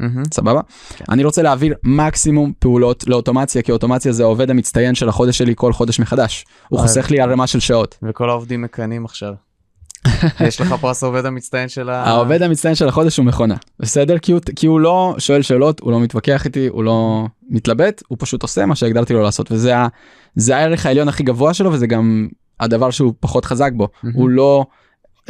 [0.00, 0.22] מהמם.
[0.34, 0.60] סבבה
[0.96, 1.04] כן.
[1.08, 5.72] אני רוצה להעביר מקסימום פעולות לאוטומציה כי אוטומציה זה העובד המצטיין של החודש שלי כל
[5.72, 6.80] חודש מחדש הוא.
[6.80, 7.98] חוסך לי ערימה של שעות.
[8.02, 9.34] וכל העובדים מקנאים עכשיו.
[10.48, 12.04] יש לך פרס העובד המצטיין של ה...
[12.04, 13.56] העובד המצטיין של החודש הוא מכונה.
[13.80, 14.18] בסדר?
[14.18, 18.18] כי הוא, כי הוא לא שואל שאלות הוא לא מתווכח איתי הוא לא מתלבט הוא
[18.20, 19.52] פשוט עושה מה שהגדרתי לו לעשות.
[19.52, 19.88] וזה ה,
[20.36, 22.28] זה הערך העליון הכי גבוה שלו וזה גם
[22.60, 23.88] הדבר שהוא פחות חזק בו.
[24.14, 24.66] הוא לא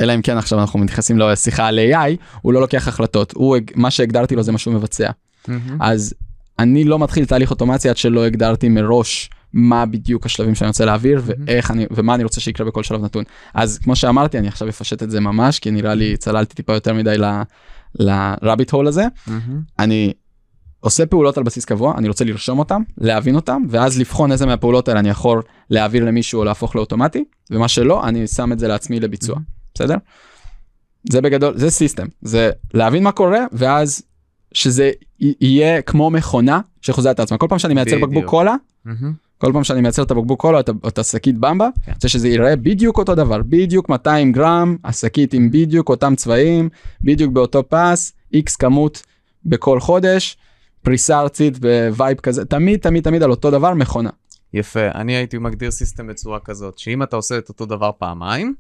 [0.01, 3.33] אלא אם כן עכשיו אנחנו מתייחסים לשיחה על AI הוא לא לוקח החלטות.
[3.37, 5.11] הוא מה שהגדרתי לו זה מה שהוא מבצע.
[5.49, 5.79] מהמם.
[5.81, 6.15] אז
[6.59, 11.23] אני לא מתחיל תהליך אוטומציה עד שלא הגדרתי מראש מה בדיוק השלבים שאני רוצה להעביר
[11.25, 15.03] ואיך אני ומה אני רוצה שיקרה בכל שלב נתון אז כמו שאמרתי אני עכשיו אפשט
[15.03, 17.17] את זה ממש כי נראה לי צללתי טיפה יותר מדי
[17.95, 19.07] לרביט הול הזה.
[19.79, 20.13] אני
[20.81, 24.89] עושה פעולות על בסיס קבוע אני רוצה לרשום אותם להבין אותם ואז לבחון איזה מהפעולות
[24.89, 29.01] האלה אני יכול להעביר למישהו או להפוך לאוטומטי ומה שלא אני שם את זה לעצמי
[29.01, 29.37] לביצוע
[29.75, 29.95] בסדר?
[31.11, 34.03] זה בגדול זה סיסטם זה להבין מה קורה ואז
[34.53, 37.97] שזה יהיה כמו מכונה שחוזרת את עצמה כל פעם שאני מייצר.
[38.03, 39.13] בקבוק קולה מהמם.
[39.43, 41.93] כל פעם שאני מייצר את הבקבוק קולה או את השקית במבה כן.
[41.93, 46.69] רוצה שזה ייראה בדיוק אותו דבר בדיוק 200 גרם השקית עם בדיוק אותם צבעים
[47.01, 49.03] בדיוק באותו pace איקס כמות
[49.45, 50.37] בכל חודש
[50.83, 54.11] פריסה ארצית ב vibe כזה תמיד תמיד תמיד על אותו דבר מכונה.
[54.55, 58.55] יפה, אני הייתי מגדיר סיסטם בצורה כזאת, שאם אתה עושה את אותו דבר פעמיים,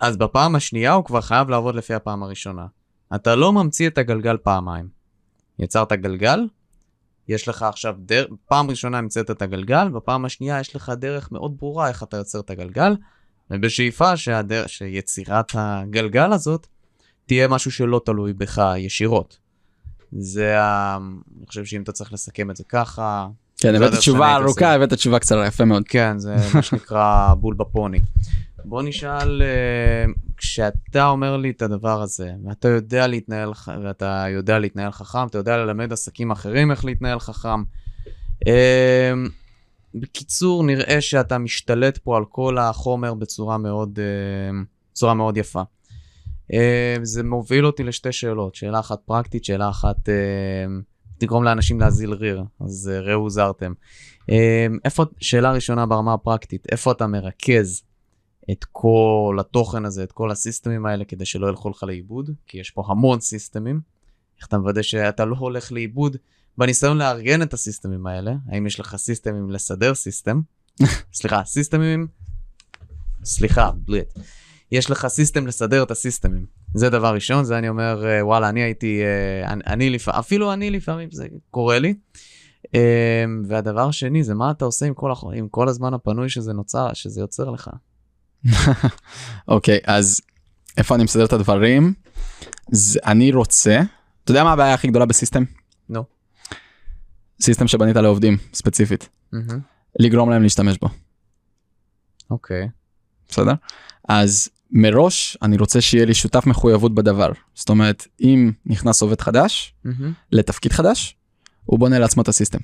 [0.00, 2.66] אז בפעם השנייה הוא כבר חייב לעבוד לפי הפעם הראשונה.
[3.14, 4.88] אתה לא ממציא את הגלגל פעמיים.
[5.58, 6.46] יצרת גלגל,
[7.32, 11.56] יש לך עכשיו דרך, פעם ראשונה המצאת את הגלגל, בפעם השנייה יש לך דרך מאוד
[11.58, 12.96] ברורה איך אתה יוצר את הגלגל,
[13.50, 14.66] ובשאיפה שהדר...
[14.66, 16.66] שיצירת הגלגל הזאת
[17.26, 19.38] תהיה משהו שלא תלוי בך ישירות.
[20.12, 20.96] זה ה...
[21.38, 23.28] אני חושב שאם אתה צריך לסכם את זה ככה,
[23.62, 24.74] כן הבאת תשובה ארוכה.
[24.74, 25.82] הבאת תשובה קצרה יפה מאוד.
[25.88, 28.00] כן, זה מה שנקרא בול בפוני.
[28.64, 30.04] בוא נשאל, אה,
[30.36, 33.52] כשאתה אומר לי את הדבר הזה, ואתה יודע להתנהל,
[33.84, 37.62] ואתה יודע להתנהל חכם, אתה יודע ללמד עסקים אחרים איך להתנהל חכם.
[38.46, 39.12] אה,
[39.94, 44.60] בקיצור, נראה שאתה משתלט פה על כל החומר בצורה מאוד, אה,
[44.92, 45.62] בצורה מאוד יפה.
[47.02, 49.96] זה מוביל אותי לשתי שאלות, שאלה אחת פרקטית, שאלה אחת
[51.18, 53.72] תגרום לאנשים להזיל ריר, אז ראו זרתם.
[54.84, 57.82] איפה, שאלה ראשונה ברמה הפרקטית, איפה אתה מרכז
[58.50, 62.30] את כל התוכן הזה, את כל הסיסטמים האלה, כדי שלא ילכו לך לאיבוד?
[62.46, 63.80] כי יש פה המון סיסטמים.
[64.38, 66.16] איך אתה מוודא שאתה לא הולך לאיבוד
[66.58, 68.34] בניסיון לארגן את הסיסטמים האלה?
[68.48, 70.40] האם יש לך סיסטמים לסדר סיסטם?
[71.14, 72.06] סליחה, סיסטמים...
[73.24, 74.08] סליחה, בליט.
[74.72, 76.46] יש לך סיסטם לסדר את הסיסטמים.
[76.74, 80.52] זה דבר ראשון, זה אני אומר, אה, וואלה, אני הייתי, אה, אני, אני לפעמים, אפילו
[80.52, 81.94] אני לפעמים, זה קורה לי.
[82.74, 86.92] אה, והדבר השני זה מה אתה עושה עם כל, עם כל הזמן הפנוי שזה נוצר,
[86.92, 87.70] שזה יוצר לך.
[89.48, 90.20] אוקיי אז
[90.76, 91.94] איפה אני מסדר את הדברים?
[92.70, 93.80] זה אני רוצה
[94.24, 95.44] אתה יודע מה הבעיה הכי גדולה בסיסטם?
[95.88, 96.04] נו.
[97.42, 99.08] סיסטם שבנית לעובדים ספציפית.
[100.00, 100.88] לגרום להם להשתמש בו.
[102.30, 102.68] אוקיי.
[103.28, 103.52] בסדר?
[104.08, 107.32] אז מראש אני רוצה שיהיה לי שותף מחויבות בדבר.
[107.54, 109.74] זאת אומרת אם נכנס עובד חדש
[110.32, 111.16] לתפקיד חדש
[111.64, 112.58] הוא בונה לעצמו את הסיסטם.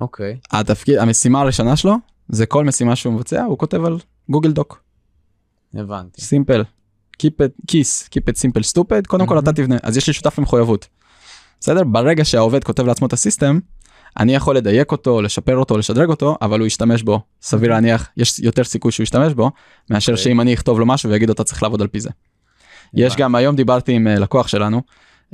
[0.00, 0.38] אוקיי.
[0.50, 1.96] התפקיד, המשימה הראשונה שלו,
[2.28, 3.98] זה כל משימה שהוא מבצע, הוא כותב על
[4.30, 4.82] גוגל דוק.
[5.74, 6.20] הבנתי.
[6.20, 6.64] סימפל.
[7.22, 9.48] Keep it, כיס, keep it simple stupid, קודם כל מהמם.
[9.48, 10.88] אתה תבנה, אז יש לי שותף למחויבות.
[11.60, 11.84] בסדר?
[11.84, 13.58] ברגע שהעובד כותב לעצמו את הסיסטם,
[14.18, 17.20] אני יכול לדייק אותו, לשפר אותו, לשדרג אותו, אבל הוא ישתמש בו.
[17.42, 19.50] סביר להניח, יש יותר סיכוי שהוא ישתמש בו,
[19.90, 20.24] מאשר אוקיי.
[20.24, 22.10] שאם אני אכתוב לו משהו ויגיד לו אתה צריך לעבוד על פי זה.
[22.94, 23.16] יש.
[23.16, 24.82] גם היום דיברתי עם אה, לקוח שלנו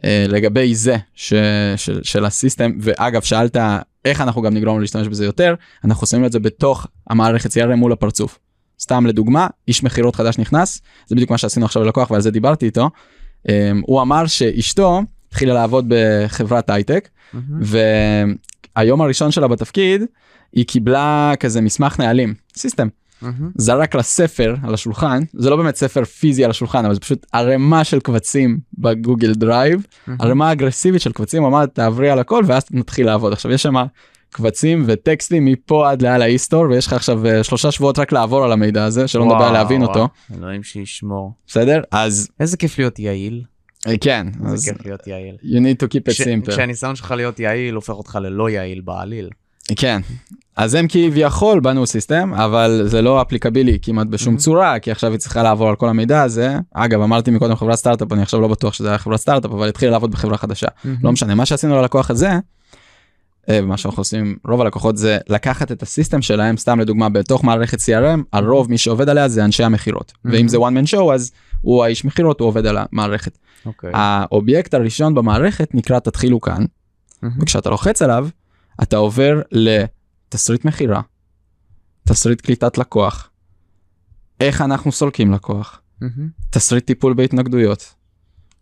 [0.04, 1.32] אה, לגבי זה ש,
[1.76, 3.56] של, של הסיסטם ואגב שאלת
[4.04, 5.54] איך אנחנו גם נגרום לו להשתמש בזה יותר
[5.84, 8.38] אנחנו שמים את זה בתוך המערכת CRM מול הפרצוף.
[8.80, 12.66] סתם לדוגמה איש מכירות חדש נכנס זה בדיוק מה שעשינו עכשיו ללקוח ועל זה דיברתי
[12.66, 12.90] איתו.
[13.48, 17.62] אה, הוא אמר שאשתו התחילה לעבוד בחברת הייטק מהמם.
[18.76, 20.02] והיום הראשון שלה בתפקיד
[20.52, 22.88] היא קיבלה כזה מסמך נהלים סיסטם
[23.22, 23.50] מהמם.
[23.54, 27.26] זרק לה ספר על השולחן זה לא באמת ספר פיזי על השולחן אבל זה פשוט
[27.32, 30.20] ערימה של קבצים בגוגל דרייב מהמם.
[30.20, 33.74] ערימה אגרסיבית של קבצים הוא אמר תעברי על הכל ואז נתחיל לעבוד עכשיו יש שם
[34.36, 38.52] קבצים וטקסטים מפה עד לאל האיסטור ויש לך עכשיו אה, שלושה שבועות רק לעבור על
[38.52, 39.88] המידע הזה שלא נדבר להבין וואו.
[39.94, 41.32] אותו אלוהים שישמור.
[41.46, 43.42] בסדר אז איזה כיף להיות יעיל.
[43.86, 45.34] אה, כן איזה כיף להיות יעיל.
[45.42, 49.28] you need to keep it simple כשהניסיון שלך להיות יעיל הופך אותך ללא יעיל בעליל.
[49.76, 50.00] כן.
[50.56, 54.38] אז הם כביכול בנו סיסטם אבל זה לא אפליקבילי כמעט בשום Mhm.
[54.38, 58.12] צורה כי עכשיו היא צריכה לעבור על כל המידע הזה אגב אמרתי מקודם חברת סטארט-אפ
[58.12, 60.66] אני עכשיו לא בטוח שזה היה חברת סטארט-אפ אבל התחילה לעבוד בחברה חדשה
[61.02, 62.30] לא משנה מה שעשינו ללקוח הזה.
[63.48, 67.78] אה, מה שאנחנו עושים רוב הלקוחות זה לקחת את הסיסטם שלהם סתם לדוגמה בתוך מערכת
[67.80, 70.48] CRM הרוב מי שעובד עליה זה אנשי המכירות ואם Mhm.
[70.48, 73.38] זה one man show אז הוא האיש מכירות הוא עובד על המערכת.
[73.66, 73.90] אוקיי.
[73.94, 76.64] האובייקט הראשון במערכת נקרא תתחילו כאן
[77.22, 77.42] מהמם.
[77.42, 78.28] וכשאתה לוחץ עליו
[78.82, 81.00] אתה עובר לתסריט מכירה,
[82.04, 83.30] תסריט קליטת לקוח,
[84.40, 86.28] איך אנחנו סולקים לקוח, מהמם.
[86.50, 87.94] תסריט טיפול בהתנגדויות.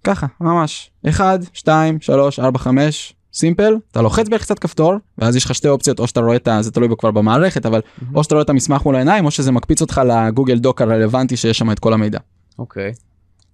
[0.04, 5.54] ככה ממש 1 2 3 4 5 סימפל אתה לוחץ בלחיצת כפתור ואז יש לך
[5.54, 6.62] שתי אופציות או שאתה רואה את ה...
[6.62, 8.16] זה תלוי כבר במערכת אבל מהמם.
[8.16, 11.58] או שאתה רואה את המסמך מול העיניים או שזה מקפיץ אותך לגוגל דוק הרלוונטי שיש
[11.58, 12.18] שם את כל המידע.
[12.58, 12.92] אוקיי.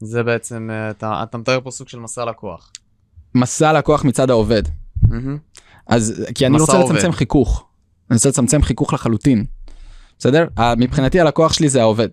[0.00, 2.72] זה בעצם, אה, אתה אתה מתאר פה סוג של מסע לקוח.
[3.34, 4.62] מסע לקוח מצד העובד
[5.08, 5.38] מהמם.
[5.86, 6.94] אז כי אני רוצה עובד.
[6.94, 7.64] לצמצם חיכוך.
[8.10, 9.44] אני רוצה לצמצם חיכוך לחלוטין.
[10.18, 10.46] בסדר?
[10.76, 12.08] מבחינתי הלקוח שלי זה העובד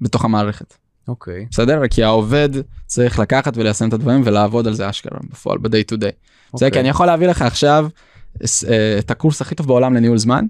[0.00, 0.74] בתוך המערכת.
[1.08, 1.46] אוקיי.
[1.50, 1.88] בסדר?
[1.90, 2.48] כי העובד
[2.86, 5.98] צריך לקחת וליישם את הדברים ולעבוד על זה אשכרה בפועל ב-day to day.
[5.98, 6.12] בסדר?
[6.52, 6.70] אוקיי.
[6.70, 7.88] כי אני יכול להביא לך עכשיו
[8.42, 10.44] אה, את הקורס הכי טוב בעולם לניהול זמן.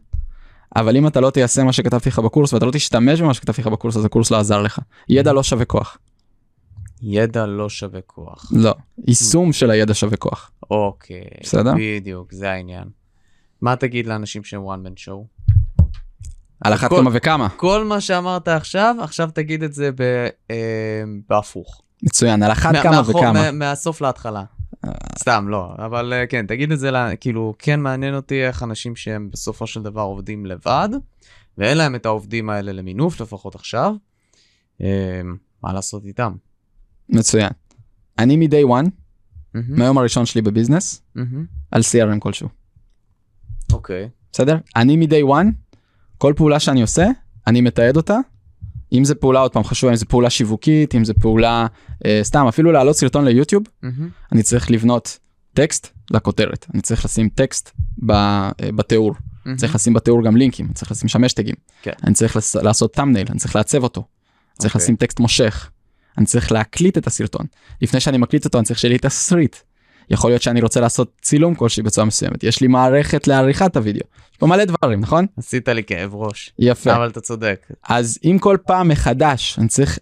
[0.76, 3.66] אבל אם אתה לא תיישם מה שכתבתי לך בקורס ואתה לא תשתמש במה שכתבתי לך
[3.66, 4.78] בקורס אז הקורס לא עזר לך.
[5.08, 5.98] ידע לא שווה כוח.
[7.02, 8.52] ידע לא שווה כוח.
[8.54, 8.74] לא.
[9.08, 10.50] יישום של הידע שווה כוח.
[10.70, 11.24] אוקיי.
[11.42, 11.72] בסדר?
[11.78, 12.84] בדיוק, זה העניין.
[13.60, 15.41] מה תגיד לאנשים שהם one man show?
[16.64, 17.48] על אחת כמה וכמה.
[17.48, 20.00] כל מה שאמרת עכשיו, עכשיו תגיד את זה ב,
[20.50, 20.56] אה,
[21.28, 21.82] בהפוך.
[22.02, 22.42] מצוין.
[22.42, 23.32] על אחת מה- כמה וכמה.
[23.32, 24.44] מה- מהסוף להתחלה.
[25.18, 28.96] סתם, לא, אבל אה, כן, תגיד את זה, לה- כאילו, כן מעניין אותי איך אנשים
[28.96, 30.88] שהם בסופו של דבר עובדים לבד,
[31.58, 33.92] ואין להם את העובדים האלה למינוף, לפחות עכשיו,
[34.82, 35.20] אה,
[35.62, 36.32] מה לעשות איתם?
[37.08, 37.50] מצוין.
[38.18, 38.88] אני מ-day one,
[39.54, 41.02] מהיום הראשון שלי בביזנס.
[41.70, 42.48] על CRM כלשהו.
[43.72, 44.08] אוקיי.
[44.32, 44.56] בסדר?
[44.76, 45.46] אני מ-day one,
[46.22, 47.06] כל פעולה שאני עושה,
[47.46, 48.16] אני מתעד אותה.
[48.92, 51.66] אם זה פעולה, עוד פעם חשוב, אם זה פעולה שיווקית, אם זה פעולה,
[52.06, 55.18] אה, סתם, אפילו להעלות סרטון ליוטיוב, מהמם, אני צריך לבנות
[55.54, 56.66] טקסט לכותרת.
[56.74, 57.70] אני צריך לשים טקסט
[58.06, 59.14] ב, אה, בתיאור.
[59.44, 59.56] מהמם.
[59.56, 61.54] צריך לשים בתיאור גם לינקים, צריך לשים שם השטגים.
[61.82, 61.92] כן.
[62.04, 64.04] אני צריך לס- לעשות תאמנייל, אני צריך לעצב אותו.
[64.58, 64.84] צריך אוקיי.
[64.84, 65.70] לשים טקסט מושך.
[66.18, 67.46] אני צריך להקליט את הסרטון.
[67.82, 69.56] לפני שאני מקליט אותו אני צריך שיהיה לי תסריט.
[70.12, 72.44] יכול להיות שאני רוצה לעשות צילום כלשהי בצורה מסוימת.
[72.44, 74.06] יש לי מערכת לעריכת הוידאו.
[74.32, 75.26] יש פה מלא דברים, נכון?
[75.36, 76.96] עשית לי כאב ראש, יפה.
[76.96, 77.66] אבל אתה צודק.
[77.88, 79.98] אז אם כל פעם מחדש אני צריך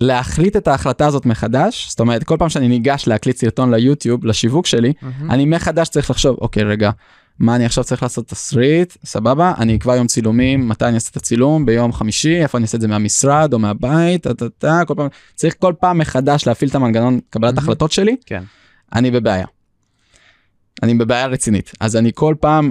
[0.00, 4.66] להחליט את ההחלטה הזאת מחדש, זאת אומרת כל פעם שאני ניגש להקליט סרטון ליוטיוב, לשיווק
[4.66, 5.30] שלי, מהמם.
[5.30, 6.90] אני מחדש צריך לחשוב, אוקיי רגע,
[7.38, 11.16] מה אני עכשיו צריך לעשות תסריט, סבבה, אני אקבע יום צילומים, מתי אני אעשה את
[11.16, 14.94] הצילום, ביום חמישי, איפה אני אעשה את זה מהמשרד או מהבית, טה, טה, טה, כל
[14.96, 17.58] פעם, צריך כל פעם מחדש להפעיל את המנגנון קבלת מהמם.
[17.58, 18.42] החלטות שלי, כן.
[18.94, 19.46] אני בבעיה.
[20.82, 22.70] אני בבעיה רצינית, אז אני כל פעם,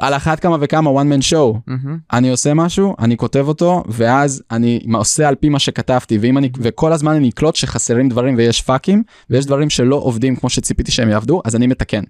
[0.00, 1.98] על אחת כמה וכמה one man show, מהמם.
[2.12, 6.50] אני עושה משהו, אני כותב אותו, ואז אני עושה על פי מה שכתבתי, ואם אני,
[6.58, 11.08] וכל הזמן אני אקלוט שחסרים דברים ויש פאקים, ויש דברים שלא עובדים כמו שציפיתי שהם
[11.08, 12.02] יעבדו, אז אני מתקן.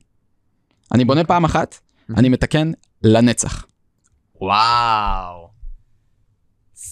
[0.93, 1.79] אני בונה פעם אחת,
[2.17, 3.67] אני מתקן לנצח.
[4.41, 5.46] וואו.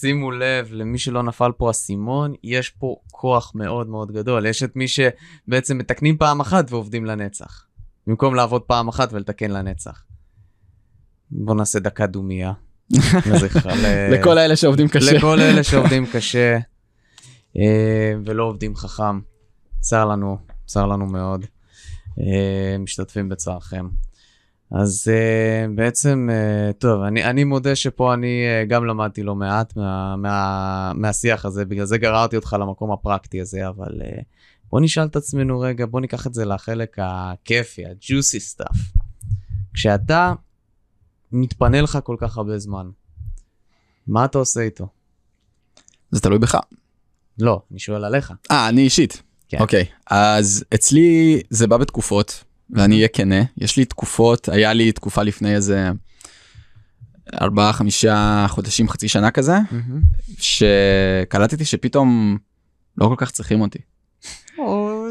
[0.05, 4.47] שימו לב, למי שלא נפל פה אסימון, יש פה כוח מאוד מאוד גדול.
[4.47, 7.67] יש את מי שבעצם מתקנים פעם אחת ועובדים לנצח.
[8.07, 10.05] במקום לעבוד פעם אחת ולתקן לנצח.
[11.31, 12.53] בוא נעשה דקה דומייה.
[14.13, 15.13] לכל האלה שעובדים קשה.
[15.13, 16.59] לכל אלה שעובדים קשה
[17.57, 19.21] אה, ולא עובדים חכם.
[19.81, 21.47] צר לנו, צר לנו מאוד.
[22.21, 23.89] אה, משתתפים בצערכם.
[24.83, 29.77] אז uh, בעצם, uh, טוב, אני, אני מודה שפה אני uh, גם למדתי לא מעט
[29.77, 34.22] מה, מה, מהשיח הזה, בגלל זה גררתי אותך למקום הפרקטי הזה, אבל uh,
[34.70, 38.79] בוא נשאל את עצמנו רגע, בוא ניקח את זה לחלק הכיפי, ה-juicy stuff.
[39.75, 40.33] כשאתה
[41.33, 42.91] מתפנה לך כל כך הרבה זמן,
[44.07, 44.89] מה אתה עושה איתו?
[46.11, 46.59] זה תלוי בך.
[47.39, 48.33] לא, אני שואל עליך.
[48.51, 49.22] אה, אני אישית.
[49.49, 49.59] כן.
[49.61, 55.23] אוקיי, אז אצלי זה בא בתקופות, ואני אהיה כנה, יש לי תקופות, היה לי תקופה
[55.23, 55.91] לפני איזה
[57.41, 59.57] ארבעה, חמישה חודשים, חצי שנה כזה.
[60.39, 62.39] שקלטתי שפתאום
[62.99, 63.79] לא כל כך צריכים אותי.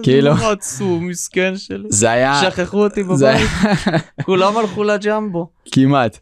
[0.04, 1.88] כאילו- זה עצוב, מסכן שלי.
[1.90, 3.50] זה היה, שכחו אותי בבית,
[4.26, 5.50] כולם הלכו לג'מבו.
[5.72, 6.20] כמעט.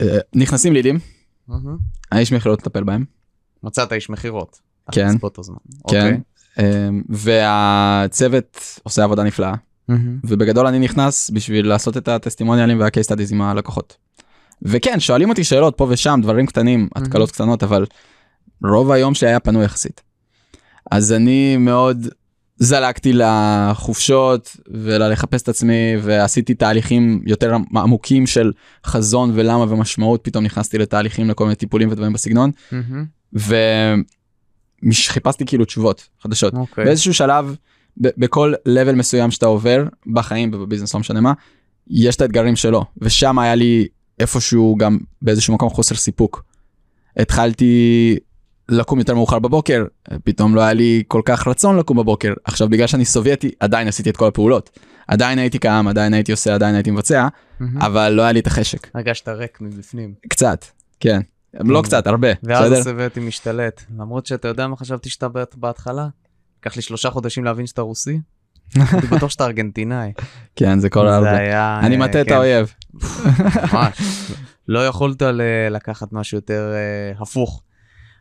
[0.00, 0.98] אה, נכנסים לידים.
[2.12, 3.04] האיש מכירות לטפל בהם,
[3.62, 4.58] מצאת איש מכירות.
[4.92, 5.08] כן.
[5.08, 5.16] כן,
[5.84, 6.20] אוקיי.
[6.58, 9.54] אה, והצוות עושה עבודה נפלאה.
[10.24, 13.96] ובגדול אני נכנס בשביל לעשות את הטסטימוניאלים וה case studies עם הלקוחות.
[14.62, 17.86] וכן, שואלים אותי שאלות פה ושם, דברים קטנים, התקלות קטנות, אבל
[18.64, 20.02] רוב היום שלי היה פנוי יחסית.
[20.90, 22.06] אז אני מאוד
[22.56, 28.52] זלגתי לחופשות ולחפש את עצמי ועשיתי תהליכים יותר עמוקים של
[28.86, 33.04] חזון ולמה ומשמעות, פתאום נכנסתי לתהליכים לכל מיני טיפולים ודברים בסגנון, מהמם.
[34.92, 36.54] וחיפשתי כאילו תשובות חדשות.
[36.54, 36.84] אוקיי.
[36.84, 37.56] באיזשהו שלב,
[37.96, 41.32] בכל level מסוים שאתה עובר, בחיים ובביזנס, לא משנה מה,
[41.90, 43.88] יש את האתגרים שלו, ושם היה לי
[44.20, 46.44] איפשהו גם באיזשהו מקום חוסר סיפוק.
[47.16, 48.16] התחלתי
[48.68, 49.84] לקום יותר מאוחר בבוקר,
[50.24, 52.32] פתאום לא היה לי כל כך רצון לקום בבוקר.
[52.44, 54.70] עכשיו בגלל שאני סובייטי, עדיין עשיתי את כל הפעולות.
[55.08, 57.28] עדיין הייתי קם, עדיין הייתי עושה, עדיין הייתי מבצע,
[57.60, 57.78] מהמם.
[57.82, 58.90] אבל לא היה לי את החשק.
[58.94, 60.14] הרגשת ריק מבפנים.
[60.28, 60.64] קצת,
[61.00, 61.20] כן.
[61.54, 61.82] לא.
[61.84, 62.72] קצת, הרבה, ואז?
[62.72, 63.82] הסובייטי משתלט.
[63.98, 65.26] למרות שאתה יודע מה חשבתי שאתה
[65.56, 66.08] בהתחלה?
[66.60, 68.18] לקח לי שלושה חודשים להבין שאתה רוסי.
[68.76, 70.12] הייתי בטוח שאתה ארגנטינאי.
[70.56, 71.08] כן, זה כל.
[71.08, 71.80] היה...
[71.82, 72.74] אני אה, מטה את כן, האויב.
[73.72, 73.98] ממש.
[74.68, 77.62] לא יכולת ל- לקחת משהו יותר אה, הפוך.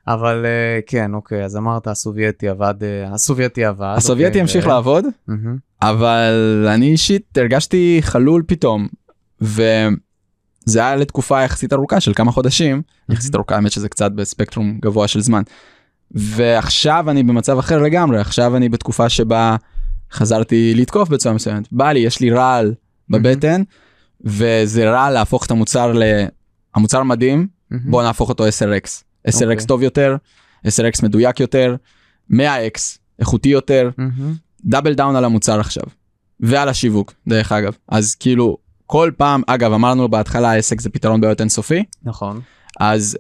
[0.08, 3.94] אבל אה, כן, אוקיי, אז אמרת הסובייטי עבד, אה, הסובייטי עבד.
[3.98, 5.06] הסובייטי אוקיי, המשיך לעבוד.
[5.82, 8.88] אבל אני אישית הרגשתי חלול פתאום
[9.42, 15.08] וזה היה לתקופה יחסית ארוכה של כמה חודשים יחסית ארוכה האמת שזה קצת בספקטרום גבוה
[15.08, 15.42] של זמן.
[16.12, 19.56] ועכשיו אני במצב אחר לגמרי עכשיו אני בתקופה שבה
[20.12, 22.74] חזרתי לתקוף בצורה מסוימת בא לי יש לי רעל
[23.10, 23.62] בבטן
[24.22, 26.04] וזה רע להפוך את המוצר ל...
[26.76, 27.92] המוצר מדהים מהמם.
[27.92, 29.66] בוא נהפוך אותו 10x 10x אוקיי.
[29.68, 30.16] טוב יותר
[30.68, 31.76] 10x מדויק יותר
[32.32, 32.80] 100x
[33.20, 33.90] איכותי יותר.
[34.66, 35.84] דאבל דאון על המוצר עכשיו
[36.40, 41.42] ועל השיווק דרך אגב אז כאילו כל פעם אגב אמרנו בהתחלה העסק זה פתרון בעיות
[41.42, 42.42] אינסופי נכון.
[42.80, 43.18] אז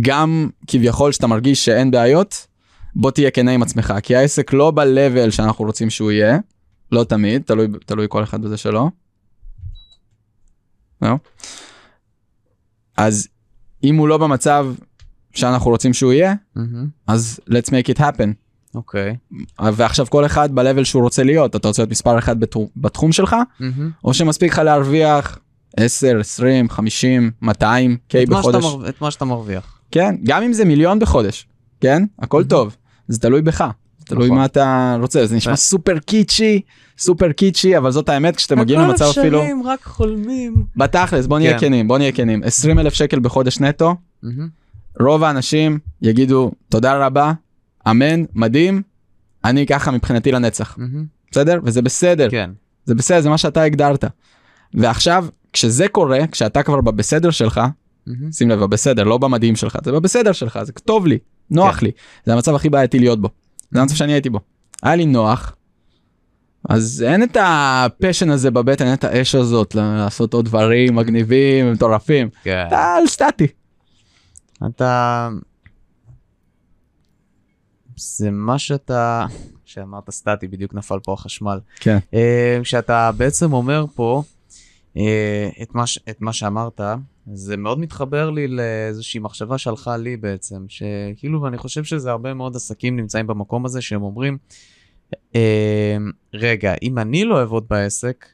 [0.00, 2.46] גם כביכול שאתה מרגיש שאין בעיות
[2.94, 6.38] בוא תהיה כנה עם עצמך כי העסק לא ב-level שאנחנו רוצים שהוא יהיה
[6.92, 8.90] לא תמיד תלוי תלוי כל אחד בזה שלו.
[11.02, 11.14] לא?
[12.96, 13.28] אז
[13.84, 14.66] אם הוא לא במצב
[15.34, 16.88] שאנחנו רוצים שהוא יהיה מהמם.
[17.06, 18.28] אז let's make it happen.
[18.74, 19.16] אוקיי.
[19.72, 23.36] ועכשיו כל אחד ב-level שהוא רוצה להיות אתה רוצה להיות מספר אחד בתחום, בתחום שלך
[23.60, 23.90] מהמם.
[24.04, 25.38] או שמספיק לך להרוויח
[25.76, 29.79] 10 20 50 200 קיי את מה שאתה בחודש מר- את מה שאתה מרוויח.
[29.90, 31.46] כן גם אם זה מיליון בחודש
[31.80, 32.76] כן הכל טוב
[33.08, 33.64] זה תלוי בך
[33.98, 34.38] זה תלוי נכון.
[34.38, 36.60] מה אתה רוצה זה נשמע סופר קיצ'י
[36.98, 40.64] סופר קיצ'י אבל זאת האמת כשאתם מגיעים למצב אפילו הכל אפשרים, רק חולמים.
[40.76, 41.58] בתכלס בוא נהיה כן.
[41.58, 43.94] כנים בוא נהיה כנים 20 אלף שקל בחודש נטו.
[45.00, 47.32] רוב האנשים יגידו תודה רבה
[47.90, 48.82] אמן מדהים
[49.44, 50.78] אני ככה מבחינתי לנצח.
[51.32, 52.50] בסדר וזה בסדר כן.
[52.84, 54.04] זה בסדר זה מה שאתה הגדרת.
[54.74, 57.60] ועכשיו כשזה קורה כשאתה כבר בבסדר שלך
[58.18, 58.32] מהמם.
[58.32, 61.18] שים לב בבסדר לא במדהים שלך זה בבסדר שלך זה טוב לי
[61.50, 61.86] נוח כן.
[61.86, 61.92] לי
[62.26, 63.28] זה המצב הכי בעייתי להיות בו.
[63.70, 64.40] זה המצב שאני הייתי בו.
[64.82, 65.56] היה לי נוח.
[66.68, 72.28] אז אין את הפשן הזה בבטן אין את האש הזאת לעשות עוד דברים מגניבים מטורפים
[72.42, 72.64] כן.
[72.68, 73.46] אתה על סטטי.
[74.66, 75.28] אתה...
[77.96, 79.26] זה מה שאתה...
[79.64, 81.60] שאמרת סטטי, בדיוק נפל פה החשמל.
[81.80, 81.98] כן.
[82.14, 84.22] אה, כשאתה בעצם אומר פה
[84.96, 86.80] אה, את מה, את מה שאמרת,
[87.32, 92.56] זה מאוד מתחבר לי לאיזושהי מחשבה שהלכה לי בעצם, שכאילו, ואני חושב שזה הרבה מאוד
[92.56, 94.38] עסקים נמצאים במקום הזה, שהם אומרים,
[95.34, 95.96] אה,
[96.34, 98.26] רגע, אם אני לא אעבוד בעסק,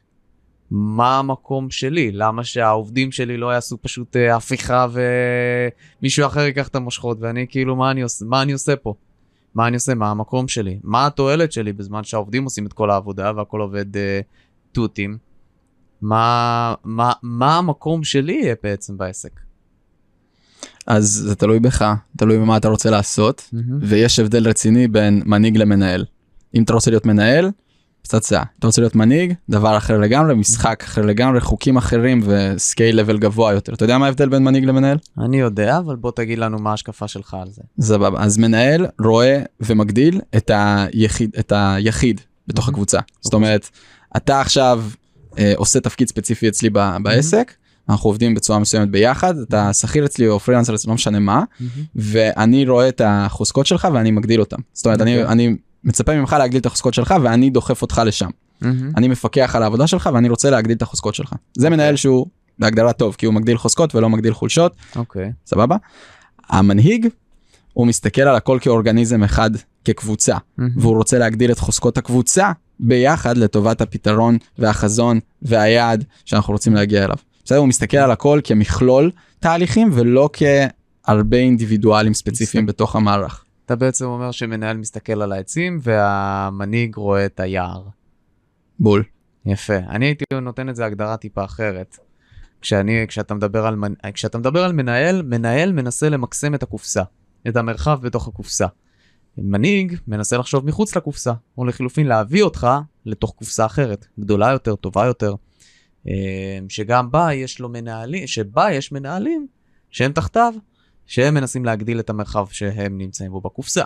[0.71, 2.11] מה המקום שלי?
[2.11, 4.87] למה שהעובדים שלי לא יעשו פשוט אה, הפיכה
[6.01, 8.93] ומישהו אחר ייקח את המושכות ואני כאילו מה אני עושה מה אני עושה פה?
[9.55, 9.93] מה אני עושה?
[9.93, 10.79] מה המקום שלי?
[10.83, 14.19] מה התועלת שלי בזמן שהעובדים עושים את כל העבודה והכל עובד אה,
[14.71, 15.17] תותים?
[16.01, 19.39] מה, מה, מה המקום שלי יהיה בעצם בעסק?
[20.87, 23.49] אז זה תלוי בך תלוי במה אתה רוצה לעשות
[23.81, 26.05] ויש הבדל רציני בין מנהיג למנהל.
[26.55, 27.51] אם אתה רוצה להיות מנהל
[28.01, 28.43] פצצה.
[28.59, 33.53] אתה רוצה להיות מנהיג, דבר אחר לגמרי, משחק אחר לגמרי, חוקים אחרים וסקייל לבל גבוה
[33.53, 33.73] יותר.
[33.73, 34.97] אתה יודע מה ההבדל בין מנהיג למנהל?
[35.17, 37.61] אני יודע, אבל בוא תגיד לנו מה ההשקפה שלך על זה.
[37.81, 38.23] סבבה.
[38.23, 42.99] אז מנהל רואה ומגדיל את היחיד, את היחיד בתוך הקבוצה.
[43.21, 43.69] זאת אומרת,
[44.17, 44.83] אתה עכשיו
[45.55, 46.69] עושה תפקיד ספציפי אצלי
[47.01, 47.53] בעסק,
[47.89, 51.43] אנחנו עובדים בצורה מסוימת ביחד, אתה שכיר אצלי או פרילנסר אצלי, לא משנה מה,
[51.95, 54.57] ואני רואה את החוזקות שלך ואני מגדיל אותם.
[54.73, 55.31] זאת אומרת, אני, אוקיי.
[55.31, 58.29] אני מצפה ממך להגדיל את החוזקות שלך ואני דוחף אותך לשם.
[58.97, 61.33] אני מפקח על העבודה שלך ואני רוצה להגדיל את החוזקות שלך.
[61.57, 62.27] זה מנהל שהוא
[62.59, 65.31] בהגדרה טוב, כי הוא מגדיל חוזקות ולא מגדיל חולשות, אוקיי.
[65.45, 65.75] סבבה?
[66.49, 67.07] המנהיג,
[67.73, 69.51] הוא מסתכל על הכל כאורגניזם אחד,
[69.85, 77.03] כקבוצה, והוא רוצה להגדיל את חוזקות הקבוצה ביחד לטובת הפתרון והחזון והיעד שאנחנו רוצים להגיע
[77.05, 77.15] אליו.
[77.45, 77.57] בסדר?
[77.59, 83.43] הוא מסתכל על הכל כמכלול תהליכים ולא כהרבה אינדיבידואלים ספציפיים מסתכל- בתוך המערך.
[83.65, 87.83] אתה בעצם אומר שמנהל מסתכל על העצים והמנהיג רואה את היער.
[88.79, 89.03] בול.
[89.45, 89.77] יפה.
[89.89, 91.97] אני הייתי נותן את זה הגדרה טיפה אחרת.
[92.61, 93.75] כשאני, כשאתה מדבר על,
[94.13, 97.03] כשאתה מדבר על מנהל, מנהל מנסה למקסם את הקופסה,
[97.47, 98.67] את המרחב בתוך הקופסה.
[99.37, 102.67] מנהיג מנסה לחשוב מחוץ לקופסה, או לחילופין להביא אותך
[103.05, 105.35] לתוך קופסה אחרת, גדולה יותר, טובה יותר,
[106.07, 109.47] אה, שגם בה יש לו מנהלים, שבה יש מנהלים
[109.91, 110.53] שהם תחתיו,
[111.05, 113.83] שהם מנסים להגדיל את המרחב שהם נמצאים בו בקופסה.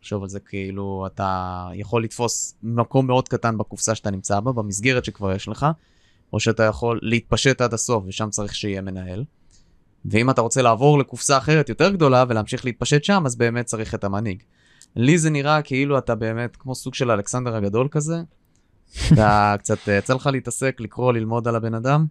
[0.00, 5.04] תחשוב על זה כאילו אתה יכול לתפוס מקום מאוד קטן בקופסה שאתה נמצא בה, במסגרת
[5.04, 5.66] שכבר יש לך,
[6.32, 9.24] או שאתה יכול להתפשט עד הסוף ושם צריך שיהיה מנהל.
[10.04, 14.04] ואם אתה רוצה לעבור לקופסה אחרת יותר גדולה ולהמשיך להתפשט שם, אז באמת צריך את
[14.04, 14.42] המנהיג.
[14.96, 18.16] לי זה נראה כאילו אתה באמת כמו סוג של אלכסנדר הגדול כזה.
[19.12, 22.06] אתה קצת, אה, יצא לך להתעסק, לקרוא, ללמוד על הבן אדם.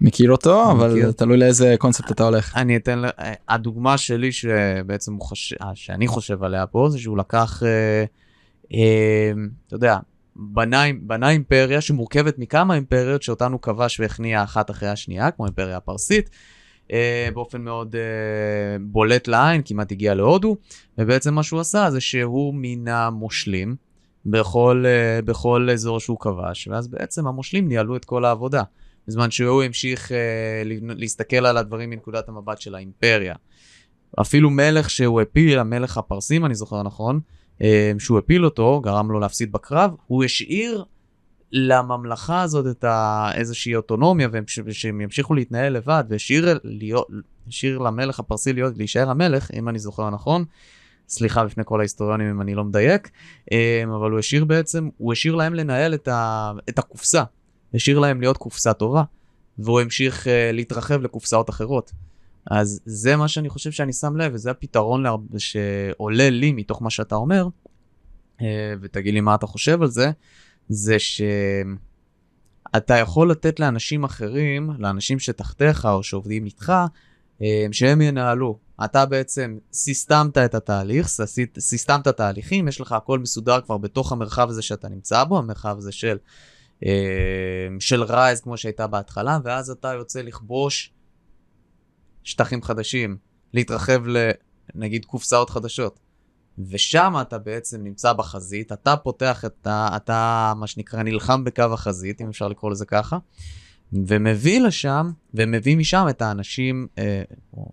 [0.00, 1.12] מכיר אותו, אבל מכיר.
[1.12, 2.56] תלוי לאיזה קונספט אתה הולך.
[2.56, 7.18] אני אתן, אה, הדוגמה שלי שבעצם הוא חושב, אה, שאני חושב עליה פה, זה שהוא
[7.18, 8.04] לקח, אה,
[8.74, 9.32] אה,
[9.66, 9.98] אתה יודע,
[10.36, 16.30] בנה, בנה אימפריה שמורכבת מכמה אימפריות שאותנו כבש והכניע אחת אחרי השנייה, כמו האימפריה הפרסית,
[17.34, 20.56] באופן מאוד אה, בולט לעין, כמעט הגיע להודו,
[20.98, 23.76] ובעצם מה שהוא עשה זה שהוא מינה מושלים
[24.26, 28.62] בכל, אה, בכל אזור שהוא כבש, ואז בעצם המושלים ניהלו את כל העבודה.
[29.08, 30.62] בזמן שהוא המשיך אה,
[30.96, 33.34] להסתכל על הדברים מנקודת המבט של האימפריה.
[34.20, 37.20] אפילו מלך שהוא הפיל, המלך הפרסים, אני זוכר נכון,
[37.62, 40.84] אה, שהוא הפיל אותו, גרם לו להפסיד בקרב, הוא השאיר
[41.52, 43.28] לממלכה הזאת את ה...
[43.34, 47.06] איזושהי אוטונומיה, והם- ש- שהם ימשיכו להתנהל לבד, והשאיר להיות,
[47.48, 50.44] השאיר למלך הפרסי להיות, להישאר המלך, אם אני זוכר נכון.
[51.08, 53.10] סליחה בפני כל ההיסטוריונים אם אני לא מדייק,
[53.52, 57.22] אה, אבל הוא השאיר בעצם, הוא השאיר להם לנהל את, ה, את הקופסה,
[57.74, 59.02] השאיר להם להיות קופסה טובה,
[59.58, 61.92] והוא המשיך uh, להתרחב לקופסאות אחרות.
[62.50, 65.16] אז זה מה שאני חושב שאני שם לב, וזה הפתרון להר...
[65.38, 67.48] שעולה לי מתוך מה שאתה אומר,
[68.38, 68.42] uh,
[68.80, 70.10] ותגיד לי מה אתה חושב על זה,
[70.68, 71.34] זה שאתה
[72.94, 76.72] יכול לתת לאנשים אחרים, לאנשים שתחתיך או שעובדים איתך,
[77.38, 77.42] uh,
[77.72, 78.58] שהם ינהלו.
[78.84, 84.48] אתה בעצם סיסטמת את התהליך, סיסטמת- סיסטמת תהליכים, יש לך הכל מסודר כבר בתוך המרחב
[84.48, 86.18] הזה שאתה נמצא בו, המרחב הזה של
[86.86, 90.92] אה, של רייז כמו שהייתה בהתחלה, ואז אתה יוצא לכבוש
[92.24, 93.16] שטחים חדשים,
[93.54, 94.02] להתרחב
[94.74, 95.98] לנגיד קופסאות חדשות.
[96.70, 99.96] ושם אתה בעצם נמצא בחזית, אתה פותח את ה...
[99.96, 103.18] אתה מה שנקרא נלחם בקו החזית, אם אפשר לקרוא לזה ככה,
[103.92, 107.22] ומביא לשם, ומביא משם את האנשים, אה,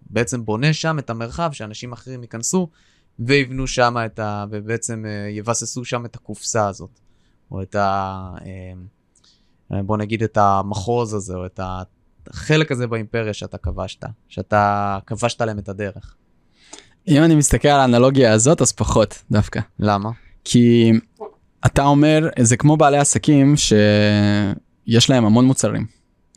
[0.09, 2.69] בעצם בונה שם את המרחב שאנשים אחרים ייכנסו
[3.19, 4.45] ויבנו שם את ה...
[4.49, 6.99] ובעצם אה, יבססו שם את הקופסה הזאת,
[7.51, 8.29] או את ה...
[9.71, 11.59] אה, בוא נגיד את המחוז הזה, או את
[12.27, 16.15] החלק הזה באימפריה שאתה כבשת, שאתה כבשת להם את הדרך.
[17.07, 19.59] אם אני מסתכל על האנלוגיה הזאת, אז פחות דווקא.
[19.79, 20.09] למה?
[20.43, 20.91] כי
[21.65, 25.85] אתה אומר, זה כמו בעלי עסקים שיש להם המון מוצרים,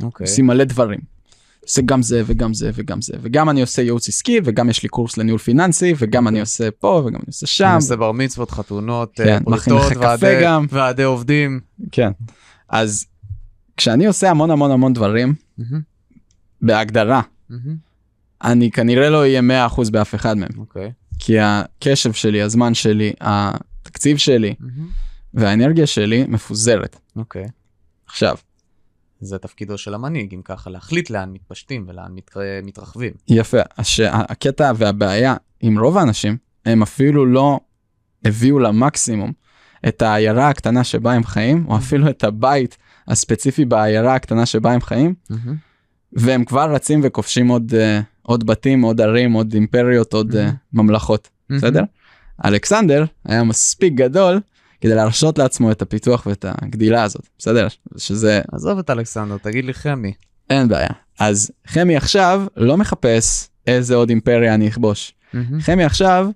[0.02, 0.24] אוקיי.
[0.24, 1.18] עושים מלא דברים.
[1.62, 4.88] עושה גם זה וגם זה וגם זה, וגם אני עושה ייעוץ עסקי, וגם יש לי
[4.88, 7.64] קורס לניהול פיננסי, וגם אני עושה פה, וגם אני עושה שם.
[7.64, 10.44] אני עושה בר מצוות, חתונות, כן, אה, לך קפה ועדי-.
[10.70, 11.60] ועדי עובדים.
[11.92, 12.10] כן.
[12.68, 13.06] אז
[13.76, 15.80] כשאני עושה המון המון המון דברים, מהמם,
[16.62, 17.76] בהגדרה, מהמם,
[18.45, 20.51] אני כנראה לא אהיה 100% באף אחד מהם.
[20.59, 20.93] אוקיי.
[21.18, 24.89] כי הקשב שלי, הזמן שלי, התקציב שלי מהמם,
[25.34, 26.97] והאנרגיה שלי מפוזרת.
[27.16, 27.49] אוקיי.
[28.07, 28.36] עכשיו,
[29.20, 33.12] זה תפקידו של המנהיג, אם ככה, להחליט לאן מתפשטים ולאן מת- מתרחבים.
[33.28, 36.36] יפה, שהקטע והבעיה עם רוב האנשים,
[36.66, 37.61] הם אפילו לא
[38.24, 39.32] הביאו למקסימום
[39.89, 42.76] את העיירה הקטנה שבה הם חיים, או אפילו את הבית
[43.09, 45.57] הספציפי בעיירה הקטנה שבה הם חיים, מהמם,
[46.12, 50.52] והם כבר רצים וכובשים עוד, uh, עוד בתים, עוד ערים, עוד אימפריות, עוד uh, מהמם.
[50.72, 51.60] ממלכות, מהמם.
[51.60, 51.82] בסדר?
[52.44, 54.40] אלכסנדר היה מספיק גדול
[54.80, 57.66] כדי להרשות לעצמו את הפיתוח ואת הגדילה הזאת, בסדר?
[57.96, 58.40] שזה...
[58.52, 60.12] עזוב את אלכסנדר, תגיד לי חמי.
[60.50, 60.88] אין בעיה.
[61.18, 65.12] אז חמי עכשיו לא מחפש איזה עוד אימפריה אני אכבוש.
[65.60, 66.30] חמי עכשיו,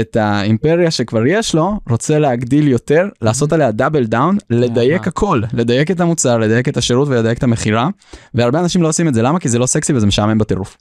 [0.00, 5.90] את האימפריה שכבר יש לו, רוצה להגדיל יותר, לעשות עליה double down, לדייק הכל, לדייק
[5.90, 7.88] את המוצר, לדייק את השירות ולדייק את המכירה,
[8.34, 9.38] והרבה אנשים לא עושים את זה, למה?
[9.38, 10.76] כי זה לא סקסי וזה משעמם בטירוף.